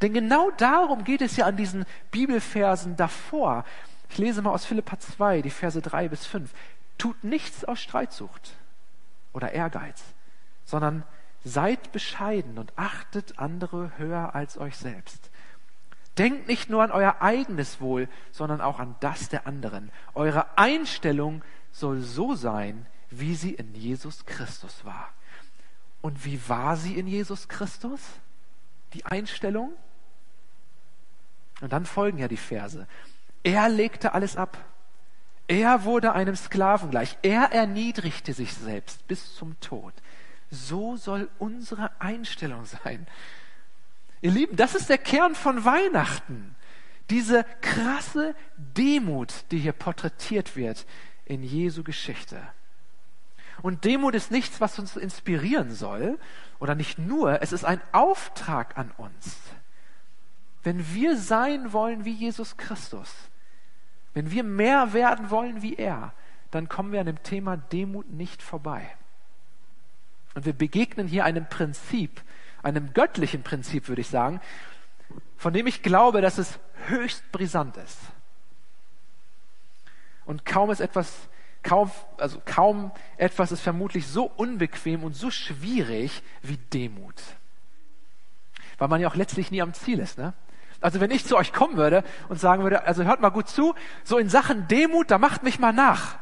Denn 0.00 0.14
genau 0.14 0.50
darum 0.52 1.04
geht 1.04 1.20
es 1.20 1.36
ja 1.36 1.44
an 1.44 1.56
diesen 1.56 1.84
Bibelversen 2.10 2.96
davor. 2.96 3.64
Ich 4.08 4.16
lese 4.16 4.40
mal 4.40 4.50
aus 4.50 4.64
Philippa 4.64 4.98
2, 4.98 5.42
die 5.42 5.50
Verse 5.50 5.80
3 5.80 6.08
bis 6.08 6.26
5. 6.26 6.50
Tut 6.96 7.22
nichts 7.24 7.64
aus 7.64 7.78
Streitsucht 7.78 8.56
oder 9.34 9.52
Ehrgeiz, 9.52 10.02
sondern 10.64 11.04
Seid 11.48 11.92
bescheiden 11.92 12.58
und 12.58 12.74
achtet 12.76 13.38
andere 13.38 13.96
höher 13.96 14.34
als 14.34 14.58
euch 14.58 14.76
selbst. 14.76 15.30
Denkt 16.18 16.46
nicht 16.46 16.68
nur 16.68 16.82
an 16.82 16.90
euer 16.90 17.22
eigenes 17.22 17.80
Wohl, 17.80 18.06
sondern 18.32 18.60
auch 18.60 18.78
an 18.78 18.96
das 19.00 19.30
der 19.30 19.46
anderen. 19.46 19.90
Eure 20.14 20.58
Einstellung 20.58 21.42
soll 21.72 22.00
so 22.00 22.34
sein, 22.34 22.84
wie 23.08 23.34
sie 23.34 23.54
in 23.54 23.74
Jesus 23.74 24.26
Christus 24.26 24.84
war. 24.84 25.08
Und 26.02 26.26
wie 26.26 26.38
war 26.50 26.76
sie 26.76 26.98
in 26.98 27.06
Jesus 27.06 27.48
Christus? 27.48 28.00
Die 28.92 29.06
Einstellung? 29.06 29.72
Und 31.62 31.72
dann 31.72 31.86
folgen 31.86 32.18
ja 32.18 32.28
die 32.28 32.36
Verse. 32.36 32.86
Er 33.42 33.70
legte 33.70 34.12
alles 34.12 34.36
ab. 34.36 34.58
Er 35.46 35.84
wurde 35.84 36.12
einem 36.12 36.36
Sklaven 36.36 36.90
gleich. 36.90 37.16
Er 37.22 37.52
erniedrigte 37.52 38.34
sich 38.34 38.52
selbst 38.52 39.08
bis 39.08 39.34
zum 39.34 39.58
Tod. 39.60 39.94
So 40.50 40.96
soll 40.96 41.28
unsere 41.38 41.90
Einstellung 42.00 42.64
sein. 42.64 43.06
Ihr 44.20 44.30
Lieben, 44.30 44.56
das 44.56 44.74
ist 44.74 44.88
der 44.88 44.98
Kern 44.98 45.34
von 45.34 45.64
Weihnachten. 45.64 46.56
Diese 47.10 47.44
krasse 47.60 48.34
Demut, 48.56 49.44
die 49.50 49.58
hier 49.58 49.72
porträtiert 49.72 50.56
wird 50.56 50.86
in 51.24 51.42
Jesu 51.42 51.82
Geschichte. 51.82 52.40
Und 53.62 53.84
Demut 53.84 54.14
ist 54.14 54.30
nichts, 54.30 54.60
was 54.60 54.78
uns 54.78 54.96
inspirieren 54.96 55.72
soll, 55.72 56.18
oder 56.58 56.74
nicht 56.74 56.98
nur, 56.98 57.42
es 57.42 57.52
ist 57.52 57.64
ein 57.64 57.80
Auftrag 57.92 58.76
an 58.78 58.92
uns. 58.96 59.36
Wenn 60.62 60.94
wir 60.94 61.16
sein 61.16 61.72
wollen 61.72 62.04
wie 62.04 62.12
Jesus 62.12 62.56
Christus, 62.56 63.12
wenn 64.14 64.30
wir 64.30 64.42
mehr 64.42 64.92
werden 64.92 65.30
wollen 65.30 65.62
wie 65.62 65.76
er, 65.76 66.12
dann 66.50 66.68
kommen 66.68 66.92
wir 66.92 67.00
an 67.00 67.06
dem 67.06 67.22
Thema 67.22 67.56
Demut 67.56 68.10
nicht 68.10 68.42
vorbei. 68.42 68.90
Und 70.34 70.46
wir 70.46 70.52
begegnen 70.52 71.08
hier 71.08 71.24
einem 71.24 71.48
Prinzip, 71.48 72.22
einem 72.62 72.92
göttlichen 72.92 73.42
Prinzip, 73.42 73.88
würde 73.88 74.00
ich 74.00 74.08
sagen, 74.08 74.40
von 75.36 75.52
dem 75.52 75.66
ich 75.66 75.82
glaube, 75.82 76.20
dass 76.20 76.38
es 76.38 76.58
höchst 76.86 77.30
brisant 77.32 77.76
ist. 77.76 77.98
Und 80.24 80.44
kaum 80.44 80.70
ist 80.70 80.80
etwas, 80.80 81.12
kaum, 81.62 81.90
also 82.18 82.42
kaum 82.44 82.92
etwas 83.16 83.52
ist 83.52 83.62
vermutlich 83.62 84.06
so 84.06 84.24
unbequem 84.24 85.04
und 85.04 85.14
so 85.14 85.30
schwierig 85.30 86.22
wie 86.42 86.58
Demut. 86.72 87.14
Weil 88.76 88.88
man 88.88 89.00
ja 89.00 89.08
auch 89.08 89.16
letztlich 89.16 89.50
nie 89.50 89.62
am 89.62 89.74
Ziel 89.74 89.98
ist, 89.98 90.18
ne? 90.18 90.34
Also 90.80 91.00
wenn 91.00 91.10
ich 91.10 91.24
zu 91.24 91.36
euch 91.36 91.52
kommen 91.52 91.76
würde 91.76 92.04
und 92.28 92.38
sagen 92.38 92.62
würde, 92.62 92.84
also 92.84 93.02
hört 93.02 93.20
mal 93.20 93.30
gut 93.30 93.48
zu, 93.48 93.74
so 94.04 94.18
in 94.18 94.28
Sachen 94.28 94.68
Demut, 94.68 95.10
da 95.10 95.18
macht 95.18 95.42
mich 95.42 95.58
mal 95.58 95.72
nach. 95.72 96.18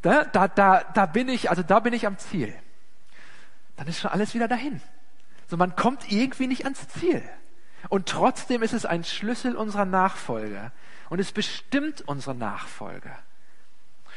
Da, 0.00 0.24
da, 0.24 0.48
da, 0.48 0.82
da 0.94 1.06
bin 1.06 1.28
ich, 1.28 1.50
also 1.50 1.62
da 1.62 1.80
bin 1.80 1.92
ich 1.92 2.06
am 2.06 2.16
Ziel. 2.16 2.54
Dann 3.76 3.86
ist 3.88 4.00
schon 4.00 4.10
alles 4.10 4.34
wieder 4.34 4.48
dahin. 4.48 4.80
So 5.48 5.56
man 5.56 5.76
kommt 5.76 6.10
irgendwie 6.10 6.46
nicht 6.46 6.64
ans 6.64 6.88
Ziel. 6.88 7.22
Und 7.88 8.08
trotzdem 8.08 8.62
ist 8.62 8.72
es 8.72 8.86
ein 8.86 9.04
Schlüssel 9.04 9.54
unserer 9.54 9.84
Nachfolge. 9.84 10.72
Und 11.08 11.20
es 11.20 11.32
bestimmt 11.32 12.02
unsere 12.06 12.34
Nachfolge. 12.34 13.12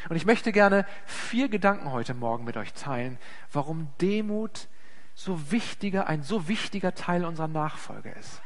Und 0.07 0.15
ich 0.15 0.25
möchte 0.25 0.51
gerne 0.51 0.85
vier 1.05 1.49
Gedanken 1.49 1.91
heute 1.91 2.13
Morgen 2.13 2.45
mit 2.45 2.57
euch 2.57 2.73
teilen, 2.73 3.19
warum 3.51 3.89
Demut 4.01 4.67
so 5.13 5.51
wichtiger, 5.51 6.07
ein 6.07 6.23
so 6.23 6.47
wichtiger 6.47 6.95
Teil 6.95 7.25
unserer 7.25 7.49
Nachfolge 7.49 8.09
ist. 8.11 8.41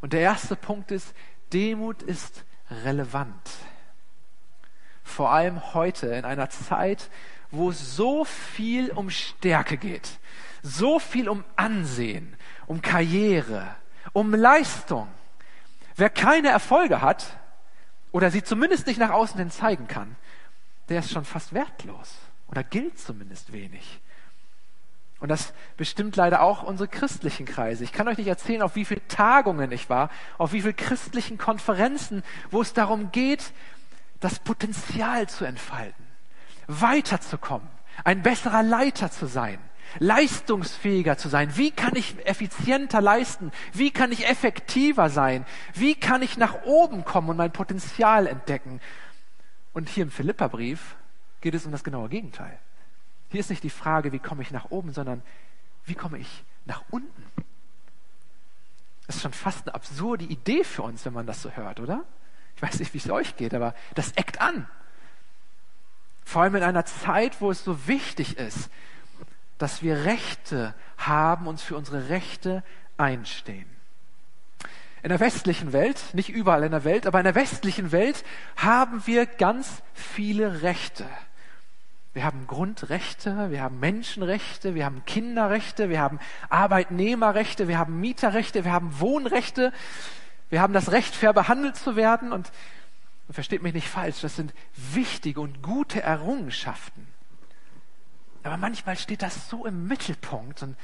Und 0.00 0.12
der 0.12 0.20
erste 0.20 0.56
Punkt 0.56 0.90
ist, 0.90 1.14
Demut 1.52 2.02
ist 2.02 2.44
relevant. 2.84 3.50
Vor 5.04 5.30
allem 5.30 5.74
heute 5.74 6.08
in 6.08 6.24
einer 6.24 6.50
Zeit, 6.50 7.10
wo 7.50 7.70
es 7.70 7.96
so 7.96 8.24
viel 8.24 8.90
um 8.90 9.10
Stärke 9.10 9.76
geht, 9.76 10.18
so 10.62 10.98
viel 10.98 11.28
um 11.28 11.44
Ansehen, 11.56 12.36
um 12.66 12.82
Karriere, 12.82 13.74
um 14.12 14.34
Leistung. 14.34 15.08
Wer 15.96 16.10
keine 16.10 16.48
Erfolge 16.48 17.00
hat 17.00 17.38
oder 18.12 18.30
sie 18.30 18.42
zumindest 18.42 18.86
nicht 18.86 18.98
nach 18.98 19.10
außen 19.10 19.38
hin 19.38 19.50
zeigen 19.50 19.88
kann, 19.88 20.16
der 20.88 21.00
ist 21.00 21.10
schon 21.10 21.24
fast 21.24 21.52
wertlos 21.52 22.14
oder 22.48 22.64
gilt 22.64 22.98
zumindest 22.98 23.52
wenig. 23.52 24.00
Und 25.20 25.28
das 25.28 25.52
bestimmt 25.76 26.14
leider 26.14 26.42
auch 26.42 26.62
unsere 26.62 26.88
christlichen 26.88 27.44
Kreise. 27.44 27.82
Ich 27.82 27.92
kann 27.92 28.06
euch 28.06 28.18
nicht 28.18 28.28
erzählen, 28.28 28.62
auf 28.62 28.76
wie 28.76 28.84
viele 28.84 29.06
Tagungen 29.08 29.72
ich 29.72 29.90
war, 29.90 30.10
auf 30.38 30.52
wie 30.52 30.60
viele 30.60 30.74
christlichen 30.74 31.38
Konferenzen, 31.38 32.22
wo 32.50 32.62
es 32.62 32.72
darum 32.72 33.10
geht, 33.10 33.52
das 34.20 34.38
Potenzial 34.38 35.28
zu 35.28 35.44
entfalten, 35.44 36.06
weiterzukommen, 36.68 37.66
ein 38.04 38.22
besserer 38.22 38.62
Leiter 38.62 39.10
zu 39.10 39.26
sein, 39.26 39.58
leistungsfähiger 39.98 41.16
zu 41.16 41.28
sein. 41.28 41.56
Wie 41.56 41.70
kann 41.70 41.96
ich 41.96 42.14
effizienter 42.26 43.00
leisten? 43.00 43.50
Wie 43.72 43.90
kann 43.90 44.12
ich 44.12 44.28
effektiver 44.28 45.10
sein? 45.10 45.46
Wie 45.74 45.94
kann 45.94 46.22
ich 46.22 46.36
nach 46.36 46.62
oben 46.64 47.04
kommen 47.04 47.30
und 47.30 47.36
mein 47.38 47.52
Potenzial 47.52 48.26
entdecken? 48.26 48.80
Und 49.72 49.88
hier 49.88 50.04
im 50.04 50.10
Philipperbrief 50.10 50.96
geht 51.40 51.54
es 51.54 51.66
um 51.66 51.72
das 51.72 51.84
genaue 51.84 52.08
Gegenteil. 52.08 52.58
Hier 53.30 53.40
ist 53.40 53.50
nicht 53.50 53.62
die 53.62 53.70
Frage, 53.70 54.12
wie 54.12 54.18
komme 54.18 54.42
ich 54.42 54.50
nach 54.50 54.70
oben, 54.70 54.92
sondern 54.92 55.22
wie 55.84 55.94
komme 55.94 56.18
ich 56.18 56.44
nach 56.66 56.82
unten? 56.90 57.24
Das 59.06 59.16
ist 59.16 59.22
schon 59.22 59.32
fast 59.32 59.66
eine 59.66 59.74
absurde 59.74 60.24
Idee 60.24 60.64
für 60.64 60.82
uns, 60.82 61.04
wenn 61.06 61.14
man 61.14 61.26
das 61.26 61.40
so 61.40 61.50
hört, 61.50 61.80
oder? 61.80 62.04
Ich 62.56 62.62
weiß 62.62 62.78
nicht, 62.80 62.92
wie 62.92 62.98
es 62.98 63.08
euch 63.08 63.36
geht, 63.36 63.54
aber 63.54 63.74
das 63.94 64.12
eckt 64.12 64.40
an. 64.40 64.68
Vor 66.28 66.42
allem 66.42 66.56
in 66.56 66.62
einer 66.62 66.84
Zeit, 66.84 67.40
wo 67.40 67.50
es 67.50 67.64
so 67.64 67.88
wichtig 67.88 68.36
ist, 68.36 68.68
dass 69.56 69.82
wir 69.82 70.04
Rechte 70.04 70.74
haben, 70.98 71.46
uns 71.46 71.62
für 71.62 71.74
unsere 71.74 72.10
Rechte 72.10 72.62
einstehen. 72.98 73.64
In 75.02 75.08
der 75.08 75.20
westlichen 75.20 75.72
Welt, 75.72 75.98
nicht 76.12 76.28
überall 76.28 76.64
in 76.64 76.72
der 76.72 76.84
Welt, 76.84 77.06
aber 77.06 77.18
in 77.18 77.24
der 77.24 77.34
westlichen 77.34 77.92
Welt 77.92 78.26
haben 78.56 79.06
wir 79.06 79.24
ganz 79.24 79.82
viele 79.94 80.60
Rechte. 80.60 81.06
Wir 82.12 82.24
haben 82.24 82.46
Grundrechte, 82.46 83.50
wir 83.50 83.62
haben 83.62 83.80
Menschenrechte, 83.80 84.74
wir 84.74 84.84
haben 84.84 85.06
Kinderrechte, 85.06 85.88
wir 85.88 86.00
haben 86.00 86.20
Arbeitnehmerrechte, 86.50 87.68
wir 87.68 87.78
haben 87.78 88.00
Mieterrechte, 88.00 88.66
wir 88.66 88.72
haben 88.72 89.00
Wohnrechte, 89.00 89.72
wir 90.50 90.60
haben 90.60 90.74
das 90.74 90.92
Recht, 90.92 91.14
fair 91.14 91.32
behandelt 91.32 91.76
zu 91.76 91.96
werden. 91.96 92.32
Und, 92.32 92.52
und 93.28 93.34
versteht 93.34 93.62
mich 93.62 93.74
nicht 93.74 93.88
falsch, 93.88 94.22
das 94.22 94.36
sind 94.36 94.54
wichtige 94.74 95.40
und 95.40 95.62
gute 95.62 96.02
Errungenschaften. 96.02 97.06
Aber 98.42 98.56
manchmal 98.56 98.96
steht 98.96 99.22
das 99.22 99.50
so 99.50 99.66
im 99.66 99.86
Mittelpunkt 99.86 100.62
und, 100.62 100.76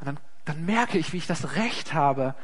und 0.00 0.06
dann, 0.06 0.18
dann 0.44 0.66
merke 0.66 0.98
ich, 0.98 1.12
wie 1.12 1.18
ich 1.18 1.28
das 1.28 1.54
Recht 1.54 1.94
habe, 1.94 2.34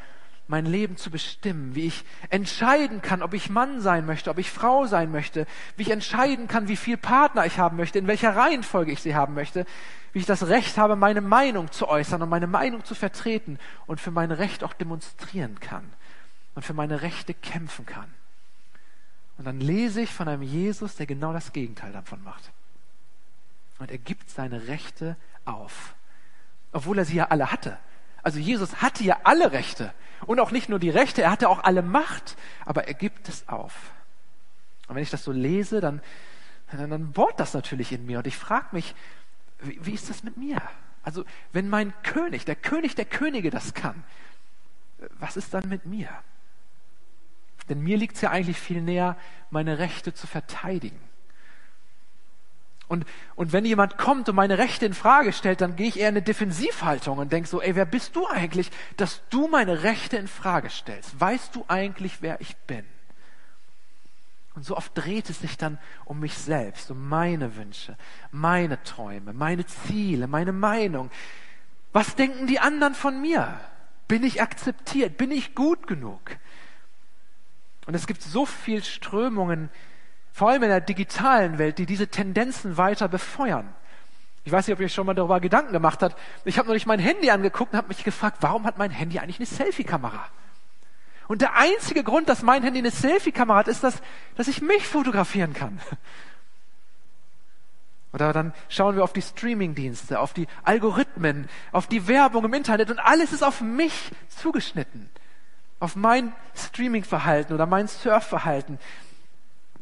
mein 0.46 0.64
Leben 0.64 0.96
zu 0.96 1.10
bestimmen, 1.10 1.74
wie 1.74 1.88
ich 1.88 2.04
entscheiden 2.30 3.02
kann, 3.02 3.22
ob 3.22 3.34
ich 3.34 3.50
Mann 3.50 3.80
sein 3.80 4.06
möchte, 4.06 4.30
ob 4.30 4.38
ich 4.38 4.50
Frau 4.50 4.86
sein 4.86 5.10
möchte, 5.10 5.46
wie 5.76 5.82
ich 5.82 5.90
entscheiden 5.90 6.48
kann, 6.48 6.68
wie 6.68 6.76
viel 6.76 6.96
Partner 6.96 7.44
ich 7.44 7.58
haben 7.58 7.76
möchte, 7.76 7.98
in 7.98 8.06
welcher 8.06 8.34
Reihenfolge 8.34 8.92
ich 8.92 9.02
sie 9.02 9.14
haben 9.14 9.34
möchte, 9.34 9.66
wie 10.12 10.20
ich 10.20 10.26
das 10.26 10.46
Recht 10.46 10.78
habe, 10.78 10.96
meine 10.96 11.20
Meinung 11.20 11.70
zu 11.70 11.88
äußern 11.88 12.22
und 12.22 12.30
meine 12.30 12.46
Meinung 12.46 12.84
zu 12.84 12.94
vertreten 12.94 13.58
und 13.86 14.00
für 14.00 14.10
mein 14.10 14.30
Recht 14.30 14.64
auch 14.64 14.72
demonstrieren 14.72 15.60
kann 15.60 15.92
und 16.54 16.64
für 16.64 16.74
meine 16.74 17.02
Rechte 17.02 17.34
kämpfen 17.34 17.84
kann. 17.84 18.14
Und 19.38 19.44
dann 19.46 19.60
lese 19.60 20.02
ich 20.02 20.12
von 20.12 20.28
einem 20.28 20.42
Jesus, 20.42 20.96
der 20.96 21.06
genau 21.06 21.32
das 21.32 21.52
Gegenteil 21.52 21.92
davon 21.92 22.22
macht. 22.22 22.50
Und 23.78 23.90
er 23.90 23.98
gibt 23.98 24.28
seine 24.28 24.66
Rechte 24.66 25.16
auf, 25.44 25.94
obwohl 26.72 26.98
er 26.98 27.04
sie 27.04 27.16
ja 27.16 27.28
alle 27.28 27.52
hatte. 27.52 27.78
Also 28.22 28.40
Jesus 28.40 28.82
hatte 28.82 29.04
ja 29.04 29.18
alle 29.22 29.52
Rechte. 29.52 29.94
Und 30.26 30.40
auch 30.40 30.50
nicht 30.50 30.68
nur 30.68 30.80
die 30.80 30.90
Rechte, 30.90 31.22
er 31.22 31.30
hatte 31.30 31.48
auch 31.48 31.62
alle 31.62 31.82
Macht, 31.82 32.36
aber 32.64 32.88
er 32.88 32.94
gibt 32.94 33.28
es 33.28 33.48
auf. 33.48 33.92
Und 34.88 34.96
wenn 34.96 35.02
ich 35.04 35.10
das 35.10 35.22
so 35.22 35.30
lese, 35.30 35.80
dann, 35.80 36.02
dann, 36.72 36.90
dann 36.90 37.12
bohrt 37.12 37.38
das 37.38 37.54
natürlich 37.54 37.92
in 37.92 38.06
mir. 38.06 38.18
Und 38.18 38.26
ich 38.26 38.36
frage 38.36 38.66
mich, 38.72 38.96
wie, 39.60 39.78
wie 39.86 39.94
ist 39.94 40.10
das 40.10 40.24
mit 40.24 40.36
mir? 40.36 40.60
Also, 41.04 41.24
wenn 41.52 41.68
mein 41.68 41.92
König, 42.02 42.44
der 42.44 42.56
König 42.56 42.96
der 42.96 43.04
Könige 43.04 43.50
das 43.50 43.72
kann, 43.72 44.02
was 45.20 45.36
ist 45.36 45.54
dann 45.54 45.68
mit 45.68 45.86
mir? 45.86 46.08
Denn 47.68 47.82
mir 47.82 47.96
liegt 47.96 48.16
es 48.16 48.22
ja 48.22 48.30
eigentlich 48.30 48.58
viel 48.58 48.82
näher, 48.82 49.16
meine 49.50 49.78
Rechte 49.78 50.14
zu 50.14 50.26
verteidigen. 50.26 51.00
Und, 52.88 53.04
und 53.36 53.52
wenn 53.52 53.66
jemand 53.66 53.98
kommt 53.98 54.28
und 54.30 54.34
meine 54.34 54.56
Rechte 54.56 54.86
in 54.86 54.94
Frage 54.94 55.34
stellt, 55.34 55.60
dann 55.60 55.76
gehe 55.76 55.88
ich 55.88 56.00
eher 56.00 56.08
in 56.08 56.14
eine 56.14 56.22
Defensivhaltung 56.22 57.18
und 57.18 57.32
denke 57.32 57.48
so, 57.48 57.60
ey, 57.60 57.76
wer 57.76 57.84
bist 57.84 58.16
du 58.16 58.26
eigentlich, 58.26 58.70
dass 58.96 59.20
du 59.28 59.46
meine 59.46 59.82
Rechte 59.82 60.16
in 60.16 60.26
Frage 60.26 60.70
stellst? 60.70 61.20
Weißt 61.20 61.54
du 61.54 61.64
eigentlich, 61.68 62.22
wer 62.22 62.40
ich 62.40 62.56
bin? 62.56 62.84
Und 64.54 64.64
so 64.64 64.76
oft 64.76 64.90
dreht 64.94 65.28
es 65.30 65.40
sich 65.40 65.56
dann 65.58 65.78
um 66.06 66.18
mich 66.18 66.34
selbst, 66.34 66.90
um 66.90 67.08
meine 67.08 67.56
Wünsche, 67.56 67.96
meine 68.32 68.82
Träume, 68.82 69.32
meine 69.32 69.66
Ziele, 69.66 70.26
meine 70.26 70.52
Meinung. 70.52 71.10
Was 71.92 72.16
denken 72.16 72.46
die 72.46 72.58
anderen 72.58 72.94
von 72.94 73.20
mir? 73.20 73.60
Bin 74.08 74.24
ich 74.24 74.40
akzeptiert? 74.40 75.18
Bin 75.18 75.30
ich 75.30 75.54
gut 75.54 75.86
genug? 75.86 76.38
Und 77.88 77.94
es 77.94 78.06
gibt 78.06 78.20
so 78.20 78.44
viel 78.44 78.84
Strömungen 78.84 79.70
vor 80.30 80.50
allem 80.50 80.62
in 80.62 80.68
der 80.68 80.82
digitalen 80.82 81.56
Welt, 81.56 81.78
die 81.78 81.86
diese 81.86 82.06
Tendenzen 82.06 82.76
weiter 82.76 83.08
befeuern. 83.08 83.74
Ich 84.44 84.52
weiß 84.52 84.66
nicht, 84.66 84.74
ob 84.74 84.80
ihr 84.80 84.84
euch 84.84 84.92
schon 84.92 85.06
mal 85.06 85.14
darüber 85.14 85.40
Gedanken 85.40 85.72
gemacht 85.72 86.02
habt. 86.02 86.14
Ich 86.44 86.58
habe 86.58 86.68
neulich 86.68 86.84
mein 86.84 86.98
Handy 86.98 87.30
angeguckt 87.30 87.72
und 87.72 87.78
habe 87.78 87.88
mich 87.88 88.04
gefragt, 88.04 88.36
warum 88.42 88.66
hat 88.66 88.76
mein 88.76 88.90
Handy 88.90 89.18
eigentlich 89.18 89.38
eine 89.38 89.46
Selfie-Kamera? 89.46 90.26
Und 91.28 91.40
der 91.40 91.56
einzige 91.56 92.04
Grund, 92.04 92.28
dass 92.28 92.42
mein 92.42 92.62
Handy 92.62 92.78
eine 92.78 92.90
Selfie-Kamera 92.90 93.60
hat, 93.60 93.68
ist, 93.68 93.82
dass, 93.82 94.02
dass 94.36 94.48
ich 94.48 94.60
mich 94.60 94.86
fotografieren 94.86 95.54
kann. 95.54 95.80
Oder 98.12 98.34
dann 98.34 98.52
schauen 98.68 98.96
wir 98.96 99.02
auf 99.02 99.14
die 99.14 99.22
Streaming-Dienste, 99.22 100.20
auf 100.20 100.34
die 100.34 100.46
Algorithmen, 100.62 101.48
auf 101.72 101.86
die 101.86 102.06
Werbung 102.06 102.44
im 102.44 102.52
Internet 102.52 102.90
und 102.90 102.98
alles 102.98 103.32
ist 103.32 103.42
auf 103.42 103.62
mich 103.62 104.10
zugeschnitten. 104.28 105.08
Auf 105.80 105.96
mein 105.96 106.32
Streaming-Verhalten 106.56 107.52
oder 107.52 107.66
mein 107.66 107.88
Surf-Verhalten. 107.88 108.78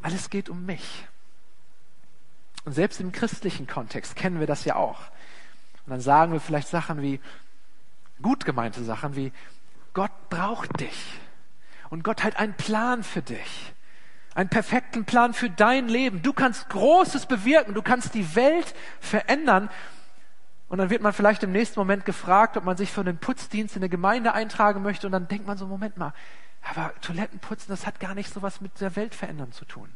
Alles 0.03 0.31
geht 0.31 0.49
um 0.49 0.67
mich. 0.67 1.07
Und 2.65 2.73
selbst 2.73 3.01
im 3.01 3.13
christlichen 3.13 3.67
Kontext 3.67 4.17
kennen 4.17 4.41
wir 4.41 4.47
das 4.47 4.65
ja 4.65 4.77
auch. 4.77 5.01
Und 5.87 5.93
dann 5.93 6.01
sagen 6.01 6.33
wir 6.33 6.41
vielleicht 6.41 6.69
Sachen 6.69 7.01
wie, 7.01 7.21
gut 8.21 8.45
gemeinte 8.45 8.83
Sachen 8.83 9.15
wie, 9.17 9.33
Gott 9.95 10.11
braucht 10.29 10.81
dich. 10.81 11.21
Und 11.89 12.03
Gott 12.03 12.25
hat 12.25 12.37
einen 12.37 12.55
Plan 12.55 13.03
für 13.03 13.23
dich. 13.23 13.73
Einen 14.35 14.51
perfekten 14.51 15.05
Plan 15.07 15.33
für 15.33 15.49
dein 15.49 15.89
Leben. 15.89 16.23
Du 16.23 16.33
kannst 16.33 16.69
Großes 16.69 17.27
bewirken. 17.27 17.73
Du 17.73 17.83
kannst 17.83 18.15
die 18.15 18.35
Welt 18.35 18.75
verändern. 19.01 19.71
Und 20.69 20.79
dann 20.79 20.91
wird 20.91 21.03
man 21.03 21.13
vielleicht 21.13 21.43
im 21.43 21.53
nächsten 21.53 21.79
Moment 21.79 22.05
gefragt, 22.05 22.57
ob 22.57 22.65
man 22.65 22.77
sich 22.77 22.91
für 22.91 23.01
einen 23.01 23.19
Putzdienst 23.19 23.77
in 23.77 23.83
eine 23.83 23.89
Gemeinde 23.89 24.33
eintragen 24.33 24.83
möchte. 24.83 25.07
Und 25.07 25.13
dann 25.13 25.29
denkt 25.29 25.47
man 25.47 25.57
so, 25.57 25.67
Moment 25.67 25.97
mal, 25.97 26.13
aber 26.63 26.93
Toilettenputzen, 27.01 27.69
das 27.69 27.87
hat 27.87 28.01
gar 28.01 28.15
nicht 28.15 28.33
so 28.33 28.43
was 28.43 28.61
mit 28.61 28.81
der 28.81 28.97
Welt 28.97 29.15
verändern 29.15 29.53
zu 29.53 29.65
tun. 29.65 29.89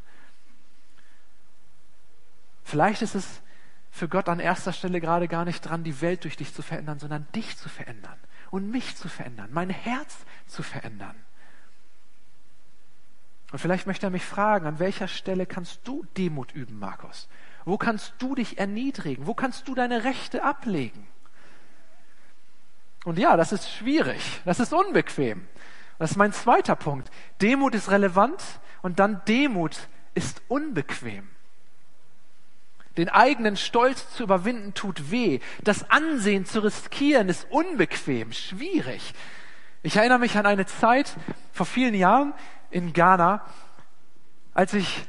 Vielleicht 2.63 3.03
ist 3.03 3.17
es 3.17 3.43
für 3.91 4.09
Gott 4.09 4.29
an 4.29 4.39
erster 4.39 4.73
Stelle 4.73 5.01
gerade 5.01 5.27
gar 5.27 5.45
nicht 5.45 5.63
dran, 5.63 5.83
die 5.83 6.01
Welt 6.01 6.23
durch 6.23 6.37
dich 6.37 6.55
zu 6.55 6.63
verändern, 6.63 7.01
sondern 7.01 7.27
dich 7.35 7.57
zu 7.57 7.69
verändern 7.69 8.19
und 8.53 8.71
mich 8.71 8.97
zu 8.97 9.09
verändern, 9.09 9.51
mein 9.53 9.71
Herz 9.71 10.19
zu 10.47 10.63
verändern. 10.63 11.17
Und 13.51 13.59
vielleicht 13.59 13.89
möchte 13.89 14.07
er 14.07 14.11
mich 14.11 14.25
fragen, 14.25 14.67
an 14.67 14.79
welcher 14.79 15.09
Stelle 15.09 15.47
kannst 15.47 15.81
du 15.83 16.05
Demut 16.17 16.53
üben, 16.53 16.79
Markus? 16.79 17.29
Wo 17.65 17.79
kannst 17.79 18.15
du 18.19 18.35
dich 18.35 18.59
erniedrigen? 18.59 19.27
Wo 19.27 19.35
kannst 19.35 19.69
du 19.69 19.75
deine 19.75 20.05
Rechte 20.05 20.43
ablegen? 20.43 21.07
Und 23.05 23.19
ja, 23.19 23.37
das 23.37 23.53
ist 23.53 23.71
schwierig, 23.71 24.41
das 24.45 24.61
ist 24.61 24.73
unbequem. 24.73 25.47
Das 25.99 26.13
ist 26.13 26.17
mein 26.17 26.33
zweiter 26.33 26.77
Punkt. 26.77 27.11
Demut 27.43 27.75
ist 27.75 27.91
relevant 27.91 28.43
und 28.83 28.99
dann 28.99 29.23
Demut 29.27 29.77
ist 30.15 30.43
unbequem. 30.49 31.29
Den 32.97 33.09
eigenen 33.09 33.57
Stolz 33.57 34.11
zu 34.15 34.25
überwinden 34.25 34.75
tut 34.75 35.11
weh. 35.11 35.41
Das 35.63 35.91
Ansehen 35.91 36.45
zu 36.45 36.61
riskieren 36.61 37.29
ist 37.29 37.47
unbequem, 37.51 38.33
schwierig. 38.33 39.15
Ich 39.83 39.97
erinnere 39.97 40.19
mich 40.19 40.37
an 40.37 40.47
eine 40.47 40.67
Zeit 40.67 41.17
vor 41.53 41.67
vielen 41.67 41.95
Jahren 41.95 42.35
in 42.71 42.93
Ghana, 42.93 43.45
als 44.53 44.75
ich 44.75 45.05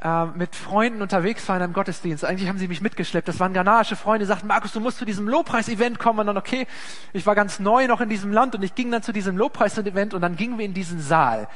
äh, 0.00 0.26
mit 0.26 0.54
Freunden 0.54 1.02
unterwegs 1.02 1.48
war 1.48 1.56
in 1.56 1.62
einem 1.62 1.72
Gottesdienst. 1.72 2.24
Eigentlich 2.24 2.48
haben 2.48 2.58
sie 2.58 2.68
mich 2.68 2.80
mitgeschleppt. 2.80 3.26
Das 3.26 3.40
waren 3.40 3.52
ghanaische 3.52 3.96
Freunde, 3.96 4.24
die 4.24 4.28
sagten, 4.28 4.46
Markus, 4.46 4.72
du 4.72 4.80
musst 4.80 4.98
zu 4.98 5.04
diesem 5.04 5.28
Lobpreis-Event 5.28 5.98
kommen. 5.98 6.20
Und 6.20 6.26
dann, 6.28 6.36
okay, 6.36 6.66
ich 7.12 7.26
war 7.26 7.34
ganz 7.34 7.58
neu 7.58 7.88
noch 7.88 8.00
in 8.00 8.08
diesem 8.08 8.32
Land 8.32 8.54
und 8.54 8.62
ich 8.62 8.74
ging 8.74 8.90
dann 8.92 9.02
zu 9.02 9.12
diesem 9.12 9.36
Lobpreis-Event 9.36 10.14
und 10.14 10.20
dann 10.20 10.36
gingen 10.36 10.56
wir 10.58 10.64
in 10.64 10.74
diesen 10.74 11.00
Saal. 11.00 11.48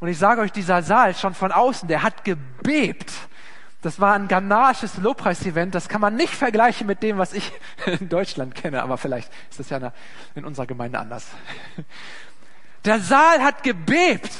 Und 0.00 0.08
ich 0.08 0.18
sage 0.18 0.42
euch, 0.42 0.52
dieser 0.52 0.82
Saal 0.82 1.14
schon 1.14 1.32
von 1.32 1.50
außen, 1.50 1.88
der 1.88 2.02
hat 2.02 2.24
gebebt. 2.24 3.10
Das 3.82 4.00
war 4.00 4.14
ein 4.14 4.28
ghanaisches 4.28 4.98
Lobpreis-Event. 4.98 5.74
Das 5.74 5.88
kann 5.88 6.00
man 6.00 6.14
nicht 6.14 6.34
vergleichen 6.34 6.86
mit 6.86 7.02
dem, 7.02 7.18
was 7.18 7.32
ich 7.32 7.52
in 7.86 8.08
Deutschland 8.08 8.54
kenne. 8.54 8.82
Aber 8.82 8.98
vielleicht 8.98 9.32
ist 9.50 9.60
das 9.60 9.70
ja 9.70 9.92
in 10.34 10.44
unserer 10.44 10.66
Gemeinde 10.66 10.98
anders. 10.98 11.26
Der 12.84 13.00
Saal 13.00 13.42
hat 13.42 13.62
gebebt. 13.62 14.32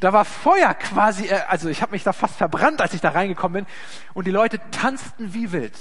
Da 0.00 0.12
war 0.12 0.24
Feuer 0.24 0.74
quasi. 0.74 1.26
Äh, 1.26 1.40
also 1.48 1.68
ich 1.68 1.82
habe 1.82 1.92
mich 1.92 2.02
da 2.02 2.12
fast 2.12 2.36
verbrannt, 2.36 2.80
als 2.80 2.94
ich 2.94 3.00
da 3.00 3.10
reingekommen 3.10 3.64
bin. 3.64 3.72
Und 4.14 4.26
die 4.26 4.30
Leute 4.30 4.58
tanzten 4.70 5.34
wie 5.34 5.52
wild. 5.52 5.76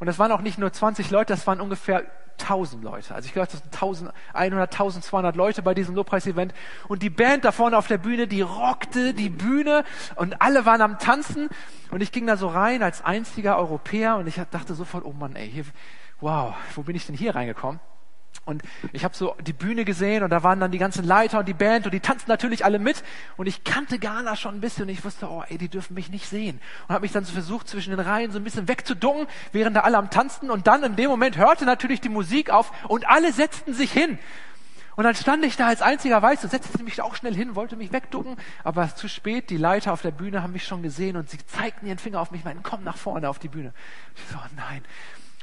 Und 0.00 0.06
das 0.06 0.18
waren 0.18 0.32
auch 0.32 0.40
nicht 0.40 0.58
nur 0.58 0.72
20 0.72 1.10
Leute, 1.10 1.32
das 1.32 1.46
waren 1.46 1.60
ungefähr 1.60 2.04
1000 2.40 2.82
Leute. 2.82 3.14
Also 3.14 3.26
ich 3.26 3.32
glaube, 3.32 3.48
das 3.52 3.60
sind 3.60 3.72
1100, 3.72 4.72
1200 4.72 5.36
Leute 5.36 5.62
bei 5.62 5.74
diesem 5.74 5.94
Lobpreis-Event. 5.94 6.52
Und 6.88 7.02
die 7.02 7.10
Band 7.10 7.44
da 7.44 7.52
vorne 7.52 7.78
auf 7.78 7.86
der 7.86 7.98
Bühne, 7.98 8.26
die 8.26 8.40
rockte 8.40 9.14
die 9.14 9.28
Bühne 9.28 9.84
und 10.16 10.42
alle 10.42 10.66
waren 10.66 10.80
am 10.80 10.98
Tanzen. 10.98 11.48
Und 11.90 12.02
ich 12.02 12.10
ging 12.10 12.26
da 12.26 12.36
so 12.36 12.48
rein 12.48 12.82
als 12.82 13.04
einziger 13.04 13.58
Europäer 13.58 14.16
und 14.16 14.26
ich 14.26 14.40
dachte 14.50 14.74
sofort, 14.74 15.04
oh 15.04 15.12
Mann, 15.12 15.36
ey, 15.36 15.48
hier, 15.48 15.64
wow, 16.20 16.54
wo 16.74 16.82
bin 16.82 16.96
ich 16.96 17.06
denn 17.06 17.16
hier 17.16 17.34
reingekommen? 17.34 17.80
Und 18.44 18.62
ich 18.92 19.04
habe 19.04 19.14
so 19.14 19.36
die 19.40 19.52
Bühne 19.52 19.84
gesehen 19.84 20.24
und 20.24 20.30
da 20.30 20.42
waren 20.42 20.58
dann 20.58 20.72
die 20.72 20.78
ganzen 20.78 21.04
Leiter 21.04 21.38
und 21.38 21.46
die 21.46 21.54
Band 21.54 21.86
und 21.86 21.94
die 21.94 22.00
tanzten 22.00 22.28
natürlich 22.28 22.64
alle 22.64 22.80
mit. 22.80 23.04
Und 23.36 23.46
ich 23.46 23.62
kannte 23.62 24.00
Ghana 24.00 24.34
schon 24.34 24.56
ein 24.56 24.60
bisschen 24.60 24.84
und 24.84 24.88
ich 24.88 25.04
wusste, 25.04 25.28
oh 25.30 25.44
ey, 25.48 25.58
die 25.58 25.68
dürfen 25.68 25.94
mich 25.94 26.10
nicht 26.10 26.28
sehen. 26.28 26.60
Und 26.88 26.94
habe 26.94 27.02
mich 27.02 27.12
dann 27.12 27.24
so 27.24 27.32
versucht, 27.32 27.68
zwischen 27.68 27.90
den 27.90 28.00
Reihen 28.00 28.32
so 28.32 28.38
ein 28.38 28.44
bisschen 28.44 28.66
wegzuducken, 28.66 29.28
während 29.52 29.76
da 29.76 29.80
alle 29.80 29.96
am 29.96 30.10
Tanzen. 30.10 30.50
Und 30.50 30.66
dann 30.66 30.82
in 30.82 30.96
dem 30.96 31.08
Moment 31.08 31.36
hörte 31.36 31.64
natürlich 31.64 32.00
die 32.00 32.08
Musik 32.08 32.50
auf 32.50 32.72
und 32.88 33.08
alle 33.08 33.32
setzten 33.32 33.74
sich 33.74 33.92
hin. 33.92 34.18
Und 34.96 35.04
dann 35.04 35.14
stand 35.14 35.44
ich 35.44 35.56
da 35.56 35.68
als 35.68 35.80
einziger 35.80 36.20
Weiß 36.20 36.42
und 36.44 36.50
setzte 36.50 36.82
mich 36.82 37.00
auch 37.00 37.14
schnell 37.14 37.34
hin, 37.34 37.54
wollte 37.54 37.76
mich 37.76 37.92
wegducken, 37.92 38.36
aber 38.62 38.94
zu 38.94 39.08
spät, 39.08 39.48
die 39.48 39.56
Leiter 39.56 39.92
auf 39.92 40.02
der 40.02 40.10
Bühne 40.10 40.42
haben 40.42 40.52
mich 40.52 40.66
schon 40.66 40.82
gesehen 40.82 41.16
und 41.16 41.30
sie 41.30 41.38
zeigten 41.46 41.86
ihren 41.86 41.98
Finger 41.98 42.20
auf 42.20 42.30
mich, 42.30 42.44
meinten, 42.44 42.62
komm 42.62 42.84
nach 42.84 42.96
vorne 42.96 43.28
auf 43.28 43.38
die 43.38 43.48
Bühne. 43.48 43.72
Ich 44.16 44.22
so, 44.30 44.36
oh 44.36 44.48
nein. 44.56 44.82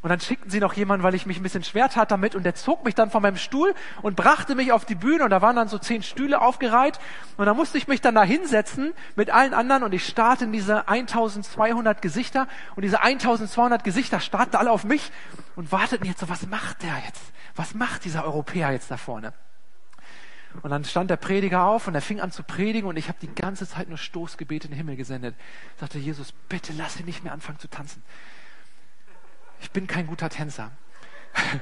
Und 0.01 0.09
dann 0.09 0.21
schickten 0.21 0.49
sie 0.49 0.59
noch 0.59 0.73
jemanden, 0.73 1.03
weil 1.03 1.13
ich 1.13 1.25
mich 1.25 1.39
ein 1.39 1.43
bisschen 1.43 1.63
schwer 1.63 1.89
tat 1.89 2.11
damit, 2.11 2.35
und 2.35 2.43
der 2.43 2.55
zog 2.55 2.85
mich 2.85 2.95
dann 2.95 3.11
von 3.11 3.21
meinem 3.21 3.35
Stuhl 3.35 3.73
und 4.01 4.15
brachte 4.15 4.55
mich 4.55 4.71
auf 4.71 4.85
die 4.85 4.95
Bühne, 4.95 5.25
und 5.25 5.29
da 5.29 5.41
waren 5.41 5.55
dann 5.55 5.67
so 5.67 5.77
zehn 5.77 6.03
Stühle 6.03 6.41
aufgereiht, 6.41 6.99
und 7.37 7.45
da 7.45 7.53
musste 7.53 7.77
ich 7.77 7.87
mich 7.87 7.99
dann 7.99 8.15
da 8.15 8.23
hinsetzen 8.23 8.93
mit 9.15 9.29
allen 9.29 9.53
anderen, 9.53 9.83
und 9.83 9.93
ich 9.93 10.05
starrte 10.05 10.45
in 10.45 10.53
diese 10.53 10.87
1200 10.87 12.01
Gesichter, 12.01 12.47
und 12.75 12.83
diese 12.83 13.01
1200 13.01 13.83
Gesichter 13.83 14.21
starrten 14.21 14.55
alle 14.55 14.71
auf 14.71 14.85
mich 14.85 15.11
und 15.55 15.71
warteten 15.71 16.05
jetzt 16.05 16.21
so, 16.21 16.29
was 16.29 16.47
macht 16.47 16.83
der 16.83 16.95
jetzt? 17.05 17.23
Was 17.55 17.73
macht 17.73 18.05
dieser 18.05 18.23
Europäer 18.23 18.71
jetzt 18.71 18.89
da 18.89 18.95
vorne? 18.95 19.33
Und 20.63 20.71
dann 20.71 20.83
stand 20.83 21.11
der 21.11 21.17
Prediger 21.17 21.65
auf 21.65 21.87
und 21.87 21.93
er 21.93 22.01
fing 22.01 22.21
an 22.21 22.31
zu 22.31 22.41
predigen. 22.41 22.89
Und 22.89 22.97
ich 22.97 23.07
habe 23.07 23.19
die 23.21 23.33
ganze 23.33 23.67
Zeit 23.67 23.87
nur 23.87 23.99
Stoßgebete 23.99 24.65
in 24.65 24.71
den 24.71 24.77
Himmel 24.77 24.95
gesendet. 24.95 25.35
Ich 25.75 25.79
sagte, 25.79 25.99
Jesus, 25.99 26.31
bitte 26.49 26.73
lass 26.73 26.99
ihn 26.99 27.05
nicht 27.05 27.23
mehr 27.23 27.33
anfangen 27.33 27.59
zu 27.59 27.67
tanzen 27.67 28.01
ich 29.61 29.71
bin 29.71 29.87
kein 29.87 30.07
guter 30.07 30.29
Tänzer. 30.29 30.71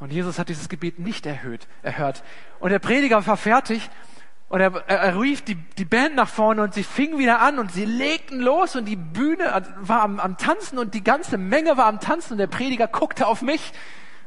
Und 0.00 0.12
Jesus 0.12 0.38
hat 0.38 0.48
dieses 0.48 0.68
Gebet 0.68 0.98
nicht 0.98 1.24
erhöht, 1.24 1.66
erhört. 1.82 2.22
Und 2.60 2.70
der 2.70 2.78
Prediger 2.78 3.26
war 3.26 3.36
fertig 3.36 3.88
und 4.48 4.60
er, 4.60 4.74
er, 4.86 4.98
er 4.98 5.20
rief 5.20 5.42
die, 5.42 5.54
die 5.54 5.84
Band 5.84 6.14
nach 6.14 6.28
vorne 6.28 6.62
und 6.62 6.74
sie 6.74 6.82
fingen 6.82 7.18
wieder 7.18 7.40
an 7.40 7.58
und 7.58 7.72
sie 7.72 7.84
legten 7.86 8.40
los 8.40 8.76
und 8.76 8.84
die 8.84 8.96
Bühne 8.96 9.62
war 9.80 10.02
am, 10.02 10.20
am 10.20 10.36
Tanzen 10.36 10.78
und 10.78 10.94
die 10.94 11.02
ganze 11.02 11.38
Menge 11.38 11.76
war 11.76 11.86
am 11.86 12.00
Tanzen 12.00 12.34
und 12.34 12.38
der 12.38 12.48
Prediger 12.48 12.86
guckte 12.86 13.26
auf 13.26 13.40
mich. 13.40 13.72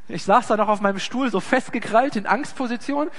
Ich 0.08 0.24
saß 0.24 0.48
da 0.48 0.58
noch 0.58 0.70
auf 0.70 0.82
meinem 0.82 1.00
Stuhl 1.00 1.30
so 1.30 1.40
festgekrallt 1.40 2.16
in 2.16 2.26
Angstposition 2.26 3.10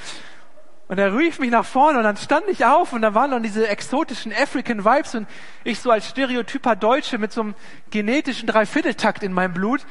und 0.89 0.99
er 0.99 1.17
rief 1.17 1.39
mich 1.39 1.51
nach 1.51 1.67
vorne 1.67 1.99
und 1.99 2.05
dann 2.05 2.17
stand 2.17 2.49
ich 2.49 2.65
auf 2.65 2.95
und 2.95 3.03
da 3.03 3.15
waren 3.15 3.31
dann 3.31 3.43
diese 3.43 3.69
exotischen 3.69 4.33
African 4.33 4.85
Vibes 4.85 5.15
und 5.15 5.29
ich 5.63 5.81
so 5.81 5.91
als 5.91 6.09
stereotyper 6.09 6.77
Deutsche 6.77 7.19
mit 7.19 7.31
so 7.31 7.43
einem 7.43 7.55
genetischen 7.91 8.47
Dreivierteltakt 8.47 9.23
in 9.23 9.33
meinem 9.35 9.53
Blut. 9.53 9.85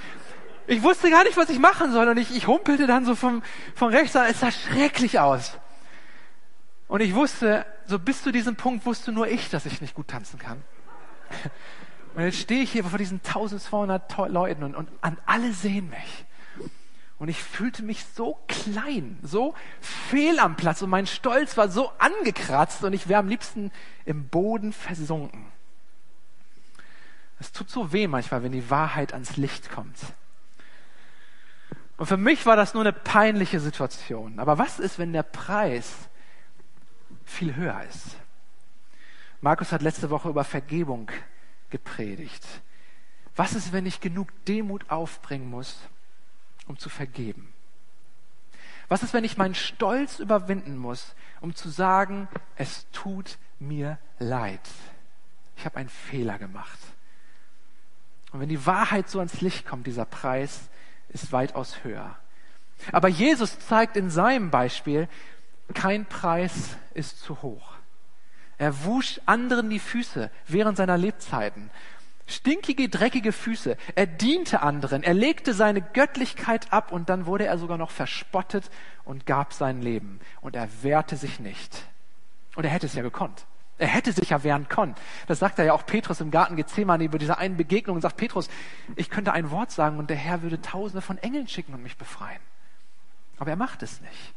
Ich 0.66 0.82
wusste 0.82 1.12
gar 1.12 1.24
nicht, 1.24 1.38
was 1.38 1.50
ich 1.50 1.60
machen 1.60 1.92
soll 1.92 2.08
und 2.08 2.18
ich, 2.18 2.36
ich 2.36 2.48
humpelte 2.48 2.88
dann 2.88 3.06
so 3.06 3.16
vom, 3.16 3.44
von 3.76 3.94
rechts 3.94 4.16
an. 4.16 4.26
Es 4.30 4.40
sah 4.40 4.52
schrecklich 4.52 5.20
aus. 5.20 5.58
Und 6.88 7.02
ich 7.02 7.14
wusste, 7.14 7.66
so 7.86 8.00
bis 8.00 8.24
zu 8.24 8.32
diesem 8.32 8.56
Punkt 8.56 8.86
wusste 8.86 9.12
nur 9.12 9.28
ich, 9.28 9.50
dass 9.50 9.66
ich 9.66 9.82
nicht 9.82 9.94
gut 9.94 10.08
tanzen 10.08 10.40
kann. 10.40 10.64
Und 12.16 12.24
jetzt 12.24 12.40
stehe 12.40 12.64
ich 12.64 12.72
hier 12.72 12.84
vor 12.84 12.98
diesen 12.98 13.22
1200 13.24 14.30
Leuten 14.30 14.64
und, 14.64 14.76
und 14.76 14.90
an 15.02 15.20
alle 15.28 15.54
sehen 15.54 15.92
mich. 15.92 16.26
Und 17.20 17.30
ich 17.30 17.42
fühlte 17.42 17.82
mich 17.82 18.06
so 18.16 18.38
klein, 18.48 19.18
so 19.24 19.56
fehl 19.82 20.40
am 20.40 20.56
Platz 20.56 20.84
und 20.84 20.92
mein 20.92 21.08
Stolz 21.08 21.58
war 21.58 21.68
so 21.70 21.92
angekratzt 21.98 22.84
und 22.84 22.94
ich 22.94 23.08
wäre 23.08 23.20
am 23.20 23.28
liebsten 23.28 23.72
im 24.06 24.28
Boden 24.28 24.72
versunken. 24.72 25.46
Es 27.40 27.52
tut 27.52 27.70
so 27.70 27.92
weh 27.92 28.08
manchmal, 28.08 28.44
wenn 28.44 28.52
die 28.52 28.70
Wahrheit 28.70 29.14
ans 29.14 29.38
Licht 29.38 29.72
kommt. 29.72 29.98
Und 31.98 32.06
für 32.06 32.18
mich 32.18 32.46
war 32.46 32.56
das 32.56 32.76
nur 32.76 32.84
eine 32.84 32.94
peinliche 32.94 33.60
Situation. 33.60 34.40
Aber 34.40 34.60
was 34.60 34.80
ist, 34.80 35.00
wenn 35.00 35.14
der 35.14 35.24
Preis 35.24 35.94
viel 37.26 37.56
höher 37.56 37.84
ist? 37.90 38.16
Markus 39.42 39.72
hat 39.72 39.82
letzte 39.82 40.12
Woche 40.12 40.30
über 40.30 40.44
Vergebung 40.44 41.12
gepredigt. 41.72 42.46
Was 43.36 43.54
ist, 43.54 43.72
wenn 43.72 43.86
ich 43.86 44.02
genug 44.02 44.30
Demut 44.46 44.90
aufbringen 44.90 45.50
muss, 45.50 45.80
um 46.68 46.78
zu 46.78 46.90
vergeben? 46.90 47.54
Was 48.90 49.04
ist, 49.04 49.14
wenn 49.14 49.24
ich 49.24 49.38
meinen 49.38 49.56
Stolz 49.56 50.20
überwinden 50.20 50.78
muss, 50.78 51.16
um 51.42 51.56
zu 51.56 51.70
sagen, 51.70 52.28
es 52.56 52.88
tut 52.92 53.38
mir 53.60 53.98
leid. 54.20 54.62
Ich 55.58 55.66
habe 55.66 55.78
einen 55.78 55.90
Fehler 55.90 56.38
gemacht. 56.38 56.80
Und 58.32 58.40
wenn 58.40 58.50
die 58.50 58.66
Wahrheit 58.66 59.10
so 59.10 59.20
ans 59.20 59.42
Licht 59.42 59.66
kommt, 59.66 59.88
dieser 59.88 60.06
Preis 60.06 60.70
ist 61.10 61.32
weitaus 61.32 61.84
höher. 61.84 62.16
Aber 62.92 63.08
Jesus 63.08 63.60
zeigt 63.60 63.98
in 63.98 64.10
seinem 64.10 64.52
Beispiel, 64.52 65.10
kein 65.74 66.06
Preis 66.06 66.78
ist 66.94 67.20
zu 67.20 67.42
hoch. 67.42 67.74
Er 68.58 68.86
wusch 68.86 69.20
anderen 69.26 69.70
die 69.70 69.80
Füße 69.80 70.32
während 70.48 70.78
seiner 70.78 70.98
Lebzeiten. 70.98 71.70
Stinkige, 72.30 72.90
dreckige 72.90 73.32
Füße. 73.32 73.78
Er 73.96 74.06
diente 74.06 74.62
anderen. 74.62 75.02
Er 75.02 75.14
legte 75.14 75.54
seine 75.54 75.82
Göttlichkeit 75.82 76.74
ab 76.74 76.92
und 76.92 77.10
dann 77.10 77.26
wurde 77.26 77.46
er 77.46 77.58
sogar 77.58 77.78
noch 77.78 77.92
verspottet 77.92 78.70
und 79.06 79.26
gab 79.26 79.54
sein 79.54 79.82
Leben. 79.82 80.20
Und 80.42 80.56
er 80.56 80.68
wehrte 80.82 81.16
sich 81.16 81.40
nicht. 81.40 81.86
Und 82.56 82.66
er 82.66 82.70
hätte 82.70 82.86
es 82.86 82.96
ja 82.96 83.02
gekonnt. 83.02 83.46
Er 83.78 83.88
hätte 83.88 84.12
sich 84.12 84.32
ja 84.32 84.44
wehren 84.44 84.68
können. 84.68 84.96
Das 85.28 85.40
sagt 85.40 85.58
er 85.60 85.66
ja 85.66 85.74
auch 85.74 85.86
Petrus 85.86 86.20
im 86.20 86.32
Garten 86.32 86.58
Gethsemane 86.58 87.06
über 87.06 87.18
diese 87.18 87.38
einen 87.38 87.56
Begegnung 87.56 87.96
und 87.96 88.02
sagt, 88.02 88.18
Petrus, 88.18 88.50
ich 88.96 89.10
könnte 89.10 89.32
ein 89.32 89.52
Wort 89.52 89.72
sagen 89.72 89.98
und 89.98 90.10
der 90.10 90.18
Herr 90.18 90.42
würde 90.42 90.62
tausende 90.62 91.02
von 91.02 91.18
Engeln 91.20 91.48
schicken 91.48 91.74
und 91.74 91.84
mich 91.84 91.96
befreien. 91.96 92.42
Aber 93.38 93.52
er 93.52 93.56
macht 93.56 93.84
es 93.84 94.02
nicht. 94.02 94.34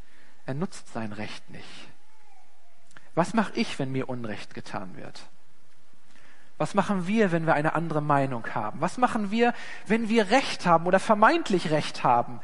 Er 0.47 0.55
nutzt 0.55 0.93
sein 0.93 1.13
Recht 1.13 1.49
nicht. 1.51 1.89
Was 3.15 3.35
mache 3.35 3.53
ich, 3.55 3.79
wenn 3.79 3.91
mir 3.91 4.09
Unrecht 4.09 4.55
getan 4.55 4.97
wird? 4.97 5.23
Was 6.61 6.75
machen 6.75 7.07
wir, 7.07 7.33
wenn 7.33 7.47
wir 7.47 7.55
eine 7.55 7.75
andere 7.75 8.03
Meinung 8.03 8.47
haben? 8.55 8.83
Was 8.83 8.99
machen 8.99 9.31
wir, 9.31 9.55
wenn 9.87 10.11
wir 10.11 10.29
Recht 10.29 10.67
haben 10.67 10.85
oder 10.85 11.01
vermeintlich 11.01 11.71
Recht 11.71 12.05
haben? 12.05 12.39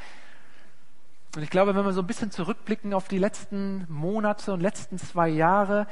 Und 1.36 1.42
ich 1.42 1.50
glaube, 1.50 1.74
wenn 1.74 1.84
wir 1.84 1.92
so 1.92 2.00
ein 2.00 2.06
bisschen 2.06 2.30
zurückblicken 2.30 2.94
auf 2.94 3.08
die 3.08 3.18
letzten 3.18 3.84
Monate 3.92 4.54
und 4.54 4.60
letzten 4.60 4.96
zwei 4.96 5.28
Jahre, 5.28 5.86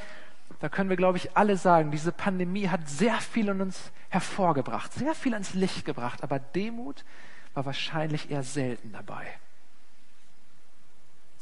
da 0.60 0.70
können 0.70 0.88
wir, 0.88 0.96
glaube 0.96 1.18
ich, 1.18 1.36
alle 1.36 1.58
sagen, 1.58 1.90
diese 1.90 2.12
Pandemie 2.12 2.68
hat 2.68 2.88
sehr 2.88 3.16
viel 3.16 3.48
in 3.48 3.60
uns 3.60 3.92
hervorgebracht, 4.08 4.94
sehr 4.94 5.14
viel 5.14 5.34
ans 5.34 5.52
Licht 5.52 5.84
gebracht, 5.84 6.22
aber 6.22 6.38
Demut 6.38 7.04
war 7.52 7.66
wahrscheinlich 7.66 8.30
eher 8.30 8.42
selten 8.42 8.90
dabei. 8.92 9.26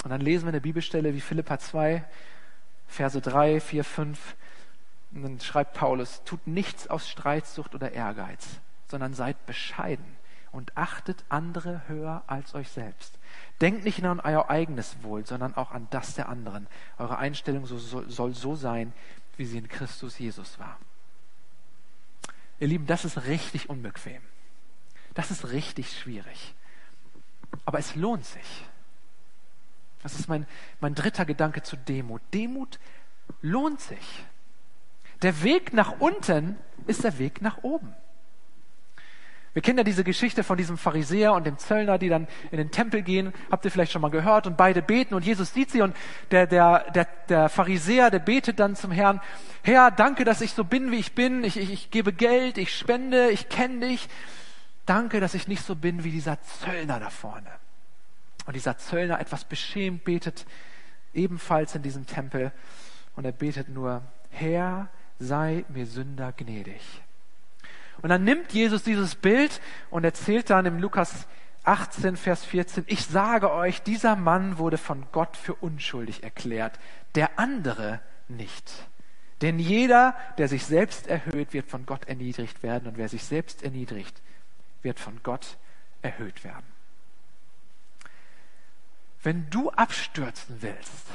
Und 0.02 0.10
dann 0.10 0.20
lesen 0.20 0.46
wir 0.46 0.48
eine 0.48 0.60
Bibelstelle 0.60 1.14
wie 1.14 1.20
Philippa 1.20 1.60
2, 1.60 2.02
Verse 2.88 3.20
3, 3.20 3.60
4, 3.60 3.84
5. 3.84 4.36
Und 5.14 5.22
dann 5.22 5.40
schreibt 5.40 5.74
Paulus, 5.74 6.22
tut 6.24 6.46
nichts 6.46 6.88
aus 6.88 7.08
Streitsucht 7.08 7.74
oder 7.74 7.92
Ehrgeiz, 7.92 8.46
sondern 8.88 9.14
seid 9.14 9.44
bescheiden 9.46 10.16
und 10.52 10.76
achtet 10.76 11.24
andere 11.28 11.82
höher 11.88 12.22
als 12.26 12.54
euch 12.54 12.68
selbst. 12.70 13.18
Denkt 13.60 13.84
nicht 13.84 14.00
nur 14.00 14.10
an 14.10 14.20
euer 14.20 14.50
eigenes 14.50 15.02
Wohl, 15.02 15.26
sondern 15.26 15.54
auch 15.56 15.72
an 15.72 15.88
das 15.90 16.14
der 16.14 16.28
anderen. 16.28 16.66
Eure 16.98 17.18
Einstellung 17.18 17.66
soll 17.66 18.34
so 18.34 18.54
sein, 18.54 18.92
wie 19.36 19.46
sie 19.46 19.58
in 19.58 19.68
Christus 19.68 20.18
Jesus 20.18 20.58
war. 20.58 20.78
Ihr 22.60 22.68
Lieben, 22.68 22.86
das 22.86 23.04
ist 23.04 23.24
richtig 23.24 23.70
unbequem. 23.70 24.22
Das 25.14 25.30
ist 25.30 25.50
richtig 25.50 25.98
schwierig. 25.98 26.54
Aber 27.64 27.78
es 27.78 27.96
lohnt 27.96 28.24
sich. 28.24 28.64
Das 30.02 30.18
ist 30.18 30.28
mein, 30.28 30.46
mein 30.80 30.94
dritter 30.94 31.24
Gedanke 31.24 31.62
zu 31.62 31.76
Demut. 31.76 32.22
Demut 32.32 32.78
lohnt 33.40 33.80
sich. 33.80 34.24
Der 35.22 35.42
Weg 35.42 35.72
nach 35.72 36.00
unten 36.00 36.56
ist 36.86 37.04
der 37.04 37.18
Weg 37.18 37.42
nach 37.42 37.62
oben. 37.62 37.94
Wir 39.54 39.60
kennen 39.60 39.78
ja 39.78 39.84
diese 39.84 40.02
Geschichte 40.02 40.44
von 40.44 40.56
diesem 40.56 40.78
Pharisäer 40.78 41.34
und 41.34 41.44
dem 41.44 41.58
Zöllner, 41.58 41.98
die 41.98 42.08
dann 42.08 42.26
in 42.50 42.56
den 42.56 42.70
Tempel 42.70 43.02
gehen. 43.02 43.34
Habt 43.50 43.64
ihr 43.66 43.70
vielleicht 43.70 43.92
schon 43.92 44.00
mal 44.00 44.10
gehört? 44.10 44.46
Und 44.46 44.56
beide 44.56 44.80
beten 44.80 45.14
und 45.14 45.26
Jesus 45.26 45.52
sieht 45.52 45.70
sie 45.70 45.82
und 45.82 45.94
der, 46.30 46.46
der, 46.46 46.90
der, 46.92 47.06
der 47.28 47.48
Pharisäer, 47.50 48.10
der 48.10 48.20
betet 48.20 48.58
dann 48.58 48.76
zum 48.76 48.92
Herrn, 48.92 49.20
Herr, 49.62 49.90
danke, 49.90 50.24
dass 50.24 50.40
ich 50.40 50.52
so 50.52 50.64
bin, 50.64 50.90
wie 50.90 50.96
ich 50.96 51.14
bin. 51.14 51.44
Ich, 51.44 51.58
ich, 51.58 51.70
ich 51.70 51.90
gebe 51.90 52.14
Geld, 52.14 52.56
ich 52.56 52.74
spende, 52.74 53.28
ich 53.28 53.50
kenne 53.50 53.88
dich. 53.88 54.08
Danke, 54.86 55.20
dass 55.20 55.34
ich 55.34 55.46
nicht 55.46 55.64
so 55.64 55.76
bin 55.76 56.02
wie 56.02 56.10
dieser 56.10 56.40
Zöllner 56.40 56.98
da 56.98 57.10
vorne. 57.10 57.50
Und 58.46 58.56
dieser 58.56 58.78
Zöllner 58.78 59.20
etwas 59.20 59.44
beschämt 59.44 60.04
betet 60.04 60.46
ebenfalls 61.12 61.74
in 61.74 61.82
diesem 61.82 62.06
Tempel 62.06 62.52
und 63.16 63.26
er 63.26 63.32
betet 63.32 63.68
nur, 63.68 64.02
Herr, 64.30 64.88
sei 65.22 65.64
mir 65.68 65.86
Sünder 65.86 66.32
gnädig. 66.32 66.82
Und 68.02 68.08
dann 68.08 68.24
nimmt 68.24 68.52
Jesus 68.52 68.82
dieses 68.82 69.14
Bild 69.14 69.60
und 69.90 70.04
erzählt 70.04 70.50
dann 70.50 70.66
im 70.66 70.78
Lukas 70.78 71.26
18, 71.64 72.16
Vers 72.16 72.44
14, 72.44 72.84
ich 72.88 73.06
sage 73.06 73.52
euch, 73.52 73.82
dieser 73.82 74.16
Mann 74.16 74.58
wurde 74.58 74.78
von 74.78 75.06
Gott 75.12 75.36
für 75.36 75.54
unschuldig 75.54 76.24
erklärt, 76.24 76.78
der 77.14 77.38
andere 77.38 78.00
nicht. 78.28 78.88
Denn 79.42 79.58
jeder, 79.58 80.16
der 80.38 80.48
sich 80.48 80.64
selbst 80.64 81.06
erhöht, 81.06 81.52
wird 81.52 81.68
von 81.68 81.86
Gott 81.86 82.06
erniedrigt 82.06 82.62
werden 82.62 82.88
und 82.88 82.96
wer 82.96 83.08
sich 83.08 83.24
selbst 83.24 83.62
erniedrigt, 83.62 84.20
wird 84.82 84.98
von 84.98 85.20
Gott 85.22 85.56
erhöht 86.00 86.42
werden. 86.42 86.66
Wenn 89.22 89.48
du 89.50 89.70
abstürzen 89.70 90.56
willst, 90.60 91.06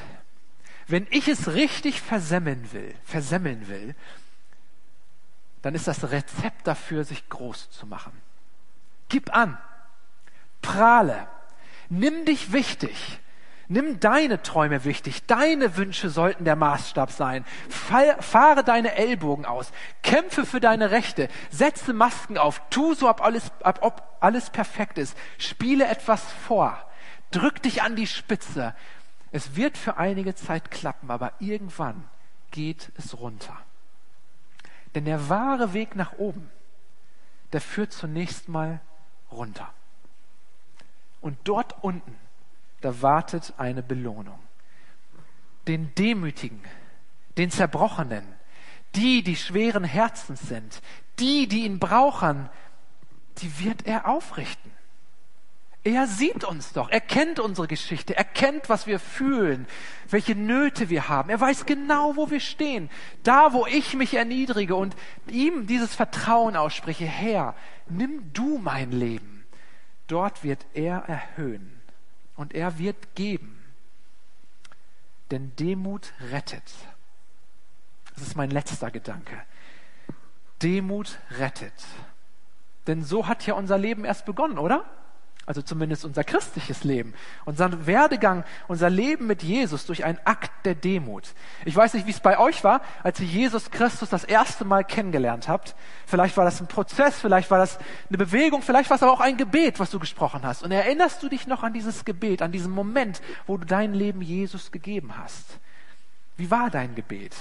wenn 0.87 1.07
ich 1.09 1.27
es 1.27 1.53
richtig 1.53 2.01
versemmeln 2.01 2.71
will, 2.71 2.95
versemmeln 3.03 3.67
will, 3.67 3.95
dann 5.61 5.75
ist 5.75 5.87
das 5.87 6.11
Rezept 6.11 6.65
dafür, 6.65 7.03
sich 7.03 7.27
groß 7.29 7.69
zu 7.71 7.85
machen. 7.85 8.13
Gib 9.09 9.35
an, 9.35 9.57
prahle, 10.61 11.27
nimm 11.89 12.25
dich 12.25 12.53
wichtig, 12.53 13.19
nimm 13.67 13.99
deine 13.99 14.41
Träume 14.41 14.85
wichtig, 14.85 15.25
deine 15.25 15.75
Wünsche 15.75 16.09
sollten 16.09 16.45
der 16.45 16.55
Maßstab 16.55 17.11
sein. 17.11 17.45
Fahre 17.69 18.63
deine 18.63 18.95
Ellbogen 18.95 19.45
aus, 19.45 19.71
kämpfe 20.03 20.45
für 20.45 20.59
deine 20.59 20.91
Rechte, 20.91 21.27
setze 21.49 21.93
Masken 21.93 22.37
auf, 22.37 22.61
tu 22.69 22.93
so, 22.93 23.09
ob 23.09 23.21
alles, 23.21 23.51
ob 23.81 24.03
alles 24.21 24.49
perfekt 24.49 24.97
ist, 24.97 25.17
spiele 25.37 25.85
etwas 25.87 26.21
vor, 26.47 26.81
drück 27.31 27.61
dich 27.61 27.81
an 27.81 27.95
die 27.95 28.07
Spitze. 28.07 28.73
Es 29.31 29.55
wird 29.55 29.77
für 29.77 29.97
einige 29.97 30.35
Zeit 30.35 30.71
klappen, 30.71 31.11
aber 31.11 31.33
irgendwann 31.39 32.03
geht 32.51 32.91
es 32.97 33.19
runter. 33.19 33.57
Denn 34.95 35.05
der 35.05 35.29
wahre 35.29 35.73
Weg 35.73 35.95
nach 35.95 36.13
oben, 36.13 36.49
der 37.53 37.61
führt 37.61 37.91
zunächst 37.91 38.47
mal 38.47 38.79
runter. 39.31 39.71
Und 41.21 41.37
dort 41.43 41.83
unten, 41.83 42.15
da 42.81 43.01
wartet 43.01 43.53
eine 43.57 43.83
Belohnung. 43.83 44.39
Den 45.67 45.93
Demütigen, 45.95 46.63
den 47.37 47.51
Zerbrochenen, 47.51 48.23
die, 48.95 49.23
die 49.23 49.35
schweren 49.35 49.83
Herzens 49.83 50.41
sind, 50.41 50.81
die, 51.19 51.47
die 51.47 51.65
ihn 51.65 51.79
brauchen, 51.79 52.49
die 53.39 53.59
wird 53.63 53.85
er 53.85 54.07
aufrichten. 54.07 54.71
Er 55.87 56.05
sieht 56.05 56.43
uns 56.43 56.73
doch, 56.73 56.89
er 56.89 56.99
kennt 56.99 57.39
unsere 57.39 57.65
Geschichte, 57.65 58.17
er 58.17 58.25
kennt, 58.25 58.67
was 58.67 58.87
wir 58.87 58.99
fühlen, 58.99 59.67
welche 60.09 60.35
Nöte 60.35 60.89
wir 60.89 61.07
haben. 61.07 61.29
Er 61.29 61.39
weiß 61.39 61.65
genau, 61.65 62.17
wo 62.17 62.29
wir 62.29 62.41
stehen. 62.41 62.89
Da, 63.23 63.53
wo 63.53 63.65
ich 63.65 63.93
mich 63.93 64.13
erniedrige 64.13 64.75
und 64.75 64.97
ihm 65.27 65.65
dieses 65.65 65.95
Vertrauen 65.95 66.57
ausspreche, 66.57 67.05
Herr, 67.05 67.55
nimm 67.87 68.33
du 68.33 68.57
mein 68.57 68.91
Leben. 68.91 69.45
Dort 70.07 70.43
wird 70.43 70.65
er 70.73 71.05
erhöhen 71.07 71.81
und 72.35 72.53
er 72.53 72.79
wird 72.79 73.15
geben. 73.15 73.57
Denn 75.31 75.55
Demut 75.55 76.11
rettet. 76.31 76.69
Das 78.13 78.27
ist 78.27 78.35
mein 78.35 78.51
letzter 78.51 78.91
Gedanke. 78.91 79.41
Demut 80.61 81.17
rettet. 81.39 81.85
Denn 82.87 83.05
so 83.05 83.25
hat 83.25 83.45
ja 83.45 83.53
unser 83.53 83.77
Leben 83.77 84.03
erst 84.03 84.25
begonnen, 84.25 84.57
oder? 84.57 84.83
Also 85.47 85.61
zumindest 85.61 86.03
unser 86.03 86.25
christliches 86.25 86.83
Leben, 86.83 87.13
unser 87.45 87.87
Werdegang, 87.87 88.43
unser 88.67 88.89
Leben 88.89 89.27
mit 89.27 89.43
Jesus 89.43 89.85
durch 89.85 90.03
einen 90.03 90.19
Akt 90.25 90.51
der 90.65 90.75
Demut. 90.75 91.33
Ich 91.63 91.73
weiß 91.73 91.93
nicht, 91.93 92.05
wie 92.05 92.11
es 92.11 92.19
bei 92.19 92.37
euch 92.37 92.65
war, 92.65 92.81
als 93.01 93.21
ihr 93.21 93.27
Jesus 93.27 93.71
Christus 93.71 94.09
das 94.09 94.25
erste 94.25 94.65
Mal 94.65 94.83
kennengelernt 94.83 95.47
habt. 95.47 95.73
Vielleicht 96.05 96.35
war 96.35 96.43
das 96.43 96.59
ein 96.59 96.67
Prozess, 96.67 97.17
vielleicht 97.17 97.49
war 97.49 97.59
das 97.59 97.79
eine 98.09 98.17
Bewegung, 98.17 98.61
vielleicht 98.61 98.89
war 98.89 98.97
es 98.97 99.03
aber 99.03 99.13
auch 99.13 99.21
ein 99.21 99.37
Gebet, 99.37 99.79
was 99.79 99.89
du 99.89 99.99
gesprochen 99.99 100.41
hast. 100.43 100.63
Und 100.63 100.71
erinnerst 100.73 101.23
du 101.23 101.29
dich 101.29 101.47
noch 101.47 101.63
an 101.63 101.71
dieses 101.71 102.03
Gebet, 102.03 102.41
an 102.41 102.51
diesen 102.51 102.73
Moment, 102.73 103.21
wo 103.45 103.55
du 103.55 103.65
dein 103.65 103.93
Leben 103.93 104.21
Jesus 104.21 104.73
gegeben 104.73 105.17
hast? 105.17 105.59
Wie 106.35 106.51
war 106.51 106.69
dein 106.69 106.93
Gebet? 106.93 107.35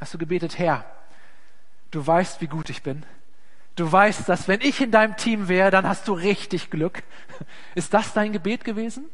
Hast 0.00 0.14
du 0.14 0.18
gebetet, 0.18 0.58
Herr, 0.58 0.86
du 1.90 2.04
weißt, 2.04 2.40
wie 2.40 2.46
gut 2.46 2.70
ich 2.70 2.82
bin 2.82 3.04
Du 3.74 3.90
weißt, 3.90 4.28
dass 4.28 4.48
wenn 4.48 4.60
ich 4.60 4.80
in 4.80 4.90
deinem 4.90 5.16
Team 5.16 5.48
wäre, 5.48 5.70
dann 5.70 5.88
hast 5.88 6.06
du 6.08 6.12
richtig 6.12 6.70
Glück. 6.70 7.02
Ist 7.74 7.94
das 7.94 8.12
dein 8.12 8.32
Gebet 8.32 8.64
gewesen? 8.64 9.06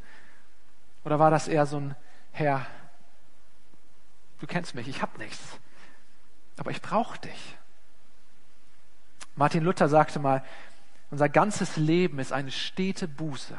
Oder 1.05 1.19
war 1.19 1.31
das 1.31 1.49
eher 1.49 1.67
so 1.67 1.79
ein 1.79 1.97
Herr, 2.33 2.67
du 4.39 4.47
kennst 4.47 4.75
mich, 4.75 4.89
ich 4.89 5.03
hab 5.03 5.19
nichts, 5.19 5.59
aber 6.57 6.71
ich 6.71 6.81
brauche 6.81 7.19
dich. 7.19 7.57
Martin 9.35 9.65
Luther 9.65 9.89
sagte 9.89 10.19
mal, 10.19 10.45
unser 11.11 11.29
ganzes 11.29 11.77
Leben 11.77 12.19
ist 12.19 12.33
eine 12.33 12.51
stete 12.51 13.09
Buße. 13.09 13.57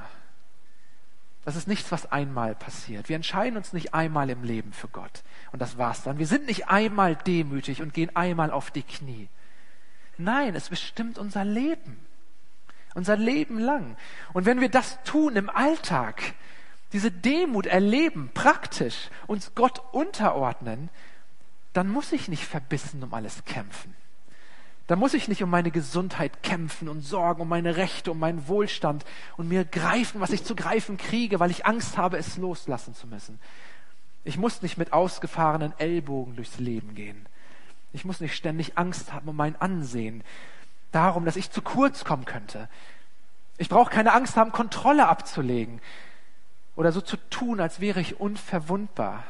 Das 1.45 1.55
ist 1.55 1.67
nichts, 1.67 1.91
was 1.91 2.11
einmal 2.11 2.53
passiert. 2.53 3.09
Wir 3.09 3.15
entscheiden 3.15 3.57
uns 3.57 3.73
nicht 3.73 3.93
einmal 3.93 4.29
im 4.29 4.43
Leben 4.43 4.71
für 4.71 4.89
Gott. 4.89 5.23
Und 5.51 5.61
das 5.61 5.77
war's 5.77 6.03
dann. 6.03 6.19
Wir 6.19 6.27
sind 6.27 6.45
nicht 6.45 6.67
einmal 6.67 7.15
demütig 7.15 7.81
und 7.81 7.93
gehen 7.93 8.15
einmal 8.15 8.51
auf 8.51 8.71
die 8.71 8.83
Knie. 8.83 9.29
Nein, 10.19 10.53
es 10.53 10.69
bestimmt 10.69 11.17
unser 11.17 11.45
Leben. 11.45 11.97
Unser 12.93 13.15
Leben 13.15 13.57
lang. 13.57 13.95
Und 14.33 14.45
wenn 14.45 14.59
wir 14.59 14.69
das 14.69 15.01
tun 15.03 15.37
im 15.37 15.49
Alltag, 15.49 16.33
diese 16.91 17.09
Demut 17.09 17.65
erleben, 17.65 18.29
praktisch 18.33 19.09
uns 19.27 19.55
Gott 19.55 19.81
unterordnen, 19.93 20.89
dann 21.71 21.87
muss 21.87 22.11
ich 22.11 22.27
nicht 22.27 22.45
verbissen 22.45 23.01
um 23.01 23.13
alles 23.13 23.45
kämpfen. 23.45 23.95
Da 24.87 24.97
muss 24.97 25.13
ich 25.13 25.29
nicht 25.29 25.41
um 25.41 25.49
meine 25.49 25.71
Gesundheit 25.71 26.43
kämpfen 26.43 26.89
und 26.89 27.01
sorgen, 27.01 27.43
um 27.43 27.47
meine 27.47 27.77
Rechte, 27.77 28.11
um 28.11 28.19
meinen 28.19 28.47
Wohlstand 28.47 29.05
und 29.37 29.47
mir 29.47 29.63
greifen, 29.63 30.19
was 30.19 30.31
ich 30.31 30.43
zu 30.43 30.55
greifen 30.55 30.97
kriege, 30.97 31.39
weil 31.39 31.51
ich 31.51 31.65
Angst 31.65 31.95
habe, 31.95 32.17
es 32.17 32.35
loslassen 32.35 32.93
zu 32.93 33.07
müssen. 33.07 33.39
Ich 34.25 34.37
muss 34.37 34.63
nicht 34.63 34.77
mit 34.77 34.91
ausgefahrenen 34.91 35.73
Ellbogen 35.77 36.35
durchs 36.35 36.59
Leben 36.59 36.95
gehen. 36.95 37.27
Ich 37.93 38.05
muss 38.05 38.19
nicht 38.19 38.35
ständig 38.35 38.77
Angst 38.77 39.13
haben 39.13 39.29
um 39.29 39.35
mein 39.35 39.59
Ansehen, 39.59 40.23
darum, 40.91 41.25
dass 41.25 41.35
ich 41.35 41.51
zu 41.51 41.61
kurz 41.61 42.05
kommen 42.05 42.25
könnte. 42.25 42.69
Ich 43.57 43.69
brauche 43.69 43.91
keine 43.91 44.13
Angst 44.13 44.37
haben, 44.37 44.51
Kontrolle 44.51 45.07
abzulegen 45.07 45.81
oder 46.75 46.91
so 46.91 47.01
zu 47.01 47.17
tun, 47.29 47.59
als 47.59 47.79
wäre 47.79 47.99
ich 47.99 48.19
unverwundbar. 48.19 49.23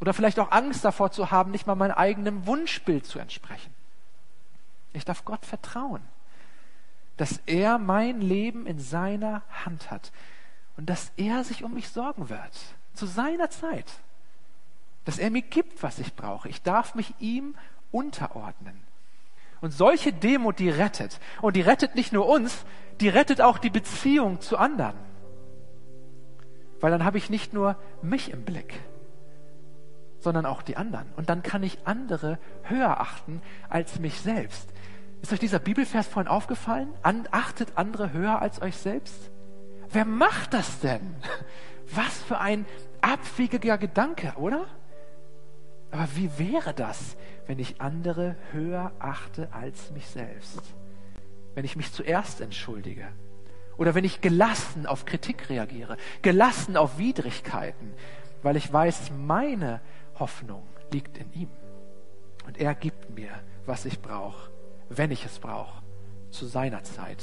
Oder 0.00 0.14
vielleicht 0.14 0.38
auch 0.38 0.52
Angst 0.52 0.84
davor 0.84 1.10
zu 1.10 1.30
haben, 1.30 1.50
nicht 1.50 1.66
mal 1.66 1.74
meinem 1.74 1.96
eigenen 1.96 2.46
Wunschbild 2.46 3.04
zu 3.04 3.18
entsprechen. 3.18 3.74
Ich 4.92 5.04
darf 5.04 5.24
Gott 5.24 5.44
vertrauen, 5.44 6.02
dass 7.16 7.40
er 7.46 7.78
mein 7.78 8.20
Leben 8.20 8.66
in 8.66 8.78
seiner 8.78 9.42
Hand 9.64 9.90
hat 9.90 10.12
und 10.76 10.88
dass 10.88 11.12
er 11.16 11.44
sich 11.44 11.64
um 11.64 11.74
mich 11.74 11.90
sorgen 11.90 12.30
wird, 12.30 12.58
zu 12.94 13.06
seiner 13.06 13.50
Zeit. 13.50 13.92
Dass 15.04 15.18
er 15.18 15.30
mir 15.30 15.42
gibt, 15.42 15.82
was 15.82 15.98
ich 15.98 16.14
brauche. 16.14 16.48
Ich 16.48 16.62
darf 16.62 16.94
mich 16.94 17.14
ihm 17.18 17.54
unterordnen. 17.90 18.80
Und 19.60 19.72
solche 19.72 20.12
Demut, 20.12 20.58
die 20.58 20.70
rettet. 20.70 21.18
Und 21.42 21.56
die 21.56 21.62
rettet 21.62 21.94
nicht 21.94 22.12
nur 22.12 22.28
uns, 22.28 22.64
die 23.00 23.08
rettet 23.08 23.40
auch 23.40 23.58
die 23.58 23.70
Beziehung 23.70 24.40
zu 24.40 24.56
anderen. 24.56 24.96
Weil 26.80 26.90
dann 26.90 27.04
habe 27.04 27.18
ich 27.18 27.28
nicht 27.28 27.52
nur 27.52 27.76
mich 28.02 28.30
im 28.30 28.44
Blick, 28.44 28.80
sondern 30.20 30.46
auch 30.46 30.62
die 30.62 30.76
anderen. 30.76 31.06
Und 31.16 31.28
dann 31.28 31.42
kann 31.42 31.62
ich 31.62 31.78
andere 31.84 32.38
höher 32.62 33.00
achten 33.00 33.42
als 33.68 33.98
mich 33.98 34.20
selbst. 34.20 34.68
Ist 35.22 35.32
euch 35.32 35.40
dieser 35.40 35.58
Bibelvers 35.58 36.06
vorhin 36.06 36.30
aufgefallen? 36.30 36.88
An, 37.02 37.26
achtet 37.32 37.72
andere 37.76 38.12
höher 38.12 38.40
als 38.40 38.62
euch 38.62 38.76
selbst? 38.76 39.30
Wer 39.90 40.04
macht 40.04 40.54
das 40.54 40.80
denn? 40.80 41.16
Was 41.92 42.22
für 42.22 42.38
ein 42.38 42.66
abwegiger 43.00 43.78
Gedanke, 43.78 44.34
oder? 44.36 44.66
Aber 45.90 46.08
wie 46.14 46.30
wäre 46.38 46.74
das, 46.74 47.16
wenn 47.46 47.58
ich 47.58 47.80
andere 47.80 48.36
höher 48.52 48.92
achte 48.98 49.48
als 49.52 49.90
mich 49.92 50.06
selbst? 50.06 50.60
Wenn 51.54 51.64
ich 51.64 51.76
mich 51.76 51.92
zuerst 51.92 52.40
entschuldige? 52.40 53.08
Oder 53.76 53.94
wenn 53.94 54.04
ich 54.04 54.20
gelassen 54.20 54.86
auf 54.86 55.04
Kritik 55.04 55.48
reagiere, 55.48 55.96
gelassen 56.22 56.76
auf 56.76 56.98
Widrigkeiten, 56.98 57.94
weil 58.42 58.56
ich 58.56 58.72
weiß, 58.72 59.12
meine 59.18 59.80
Hoffnung 60.18 60.66
liegt 60.92 61.16
in 61.18 61.32
ihm. 61.32 61.50
Und 62.46 62.58
er 62.58 62.74
gibt 62.74 63.10
mir, 63.10 63.30
was 63.66 63.84
ich 63.84 64.00
brauche 64.00 64.50
wenn 64.88 65.10
ich 65.10 65.24
es 65.24 65.38
brauche, 65.38 65.82
zu 66.30 66.46
seiner 66.46 66.82
Zeit. 66.82 67.22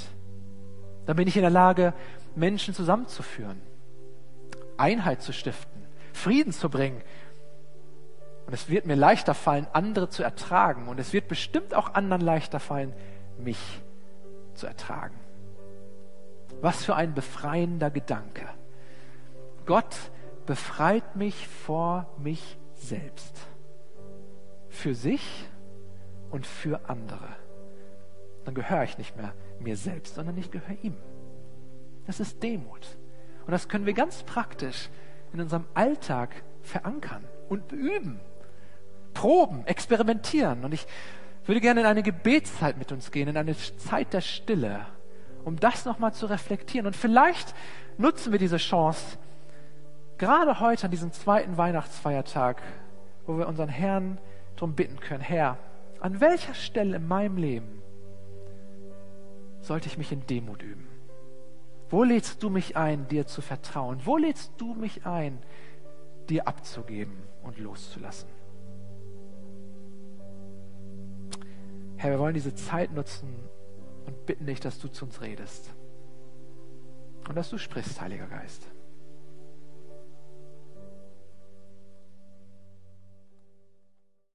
Dann 1.05 1.15
bin 1.15 1.27
ich 1.27 1.35
in 1.35 1.41
der 1.41 1.51
Lage, 1.51 1.93
Menschen 2.35 2.73
zusammenzuführen, 2.73 3.61
Einheit 4.77 5.21
zu 5.21 5.33
stiften, 5.33 5.85
Frieden 6.13 6.51
zu 6.51 6.69
bringen. 6.69 7.01
Und 8.45 8.53
es 8.53 8.69
wird 8.69 8.85
mir 8.85 8.95
leichter 8.95 9.33
fallen, 9.33 9.67
andere 9.73 10.09
zu 10.09 10.23
ertragen. 10.23 10.87
Und 10.87 10.99
es 10.99 11.13
wird 11.13 11.27
bestimmt 11.27 11.73
auch 11.73 11.93
anderen 11.93 12.21
leichter 12.21 12.59
fallen, 12.59 12.93
mich 13.37 13.81
zu 14.53 14.67
ertragen. 14.67 15.15
Was 16.61 16.85
für 16.85 16.95
ein 16.95 17.13
befreiender 17.13 17.89
Gedanke. 17.89 18.47
Gott 19.65 19.95
befreit 20.45 21.15
mich 21.15 21.47
vor 21.47 22.07
mich 22.17 22.57
selbst. 22.75 23.47
Für 24.69 24.93
sich 24.93 25.45
und 26.29 26.45
für 26.45 26.87
andere 26.87 27.45
dann 28.45 28.53
gehöre 28.53 28.83
ich 28.83 28.97
nicht 28.97 29.17
mehr 29.17 29.33
mir 29.59 29.75
selbst, 29.75 30.15
sondern 30.15 30.37
ich 30.37 30.51
gehöre 30.51 30.77
ihm. 30.83 30.95
Das 32.05 32.19
ist 32.19 32.41
Demut. 32.41 32.97
Und 33.45 33.51
das 33.51 33.67
können 33.67 33.85
wir 33.85 33.93
ganz 33.93 34.23
praktisch 34.23 34.89
in 35.33 35.41
unserem 35.41 35.65
Alltag 35.73 36.43
verankern 36.61 37.25
und 37.49 37.71
üben, 37.71 38.19
proben, 39.15 39.65
experimentieren. 39.65 40.63
Und 40.63 40.73
ich 40.75 40.85
würde 41.45 41.61
gerne 41.61 41.79
in 41.79 41.87
eine 41.87 42.03
Gebetszeit 42.03 42.77
mit 42.77 42.91
uns 42.91 43.11
gehen, 43.11 43.27
in 43.27 43.37
eine 43.37 43.57
Zeit 43.57 44.13
der 44.13 44.21
Stille, 44.21 44.85
um 45.43 45.59
das 45.59 45.85
nochmal 45.85 46.13
zu 46.13 46.27
reflektieren. 46.27 46.85
Und 46.85 46.95
vielleicht 46.95 47.55
nutzen 47.97 48.31
wir 48.31 48.39
diese 48.39 48.57
Chance, 48.57 49.17
gerade 50.19 50.59
heute 50.59 50.85
an 50.85 50.91
diesem 50.91 51.11
zweiten 51.11 51.57
Weihnachtsfeiertag, 51.57 52.61
wo 53.25 53.37
wir 53.39 53.47
unseren 53.47 53.69
Herrn 53.69 54.19
darum 54.55 54.75
bitten 54.75 54.99
können, 54.99 55.23
Herr, 55.23 55.57
an 55.99 56.21
welcher 56.21 56.53
Stelle 56.53 56.97
in 56.97 57.07
meinem 57.07 57.37
Leben 57.37 57.81
sollte 59.61 59.87
ich 59.87 59.97
mich 59.97 60.11
in 60.11 60.25
Demut 60.27 60.61
üben? 60.61 60.87
Wo 61.89 62.03
lädst 62.03 62.41
du 62.43 62.49
mich 62.49 62.77
ein, 62.77 63.07
dir 63.07 63.25
zu 63.25 63.41
vertrauen? 63.41 63.99
Wo 64.03 64.17
lädst 64.17 64.53
du 64.57 64.73
mich 64.73 65.05
ein, 65.05 65.39
dir 66.29 66.47
abzugeben 66.47 67.23
und 67.43 67.57
loszulassen? 67.57 68.34
Herr, 71.97 72.11
wir 72.11 72.19
wollen 72.19 72.33
diese 72.33 72.53
Zeit 72.55 72.91
nutzen 72.93 73.33
und 74.05 74.25
bitten 74.25 74.45
dich, 74.45 74.59
dass 74.59 74.79
du 74.79 74.87
zu 74.87 75.05
uns 75.05 75.21
redest 75.21 75.73
und 77.27 77.35
dass 77.35 77.49
du 77.49 77.57
sprichst, 77.57 77.99
Heiliger 78.01 78.27
Geist. 78.27 78.67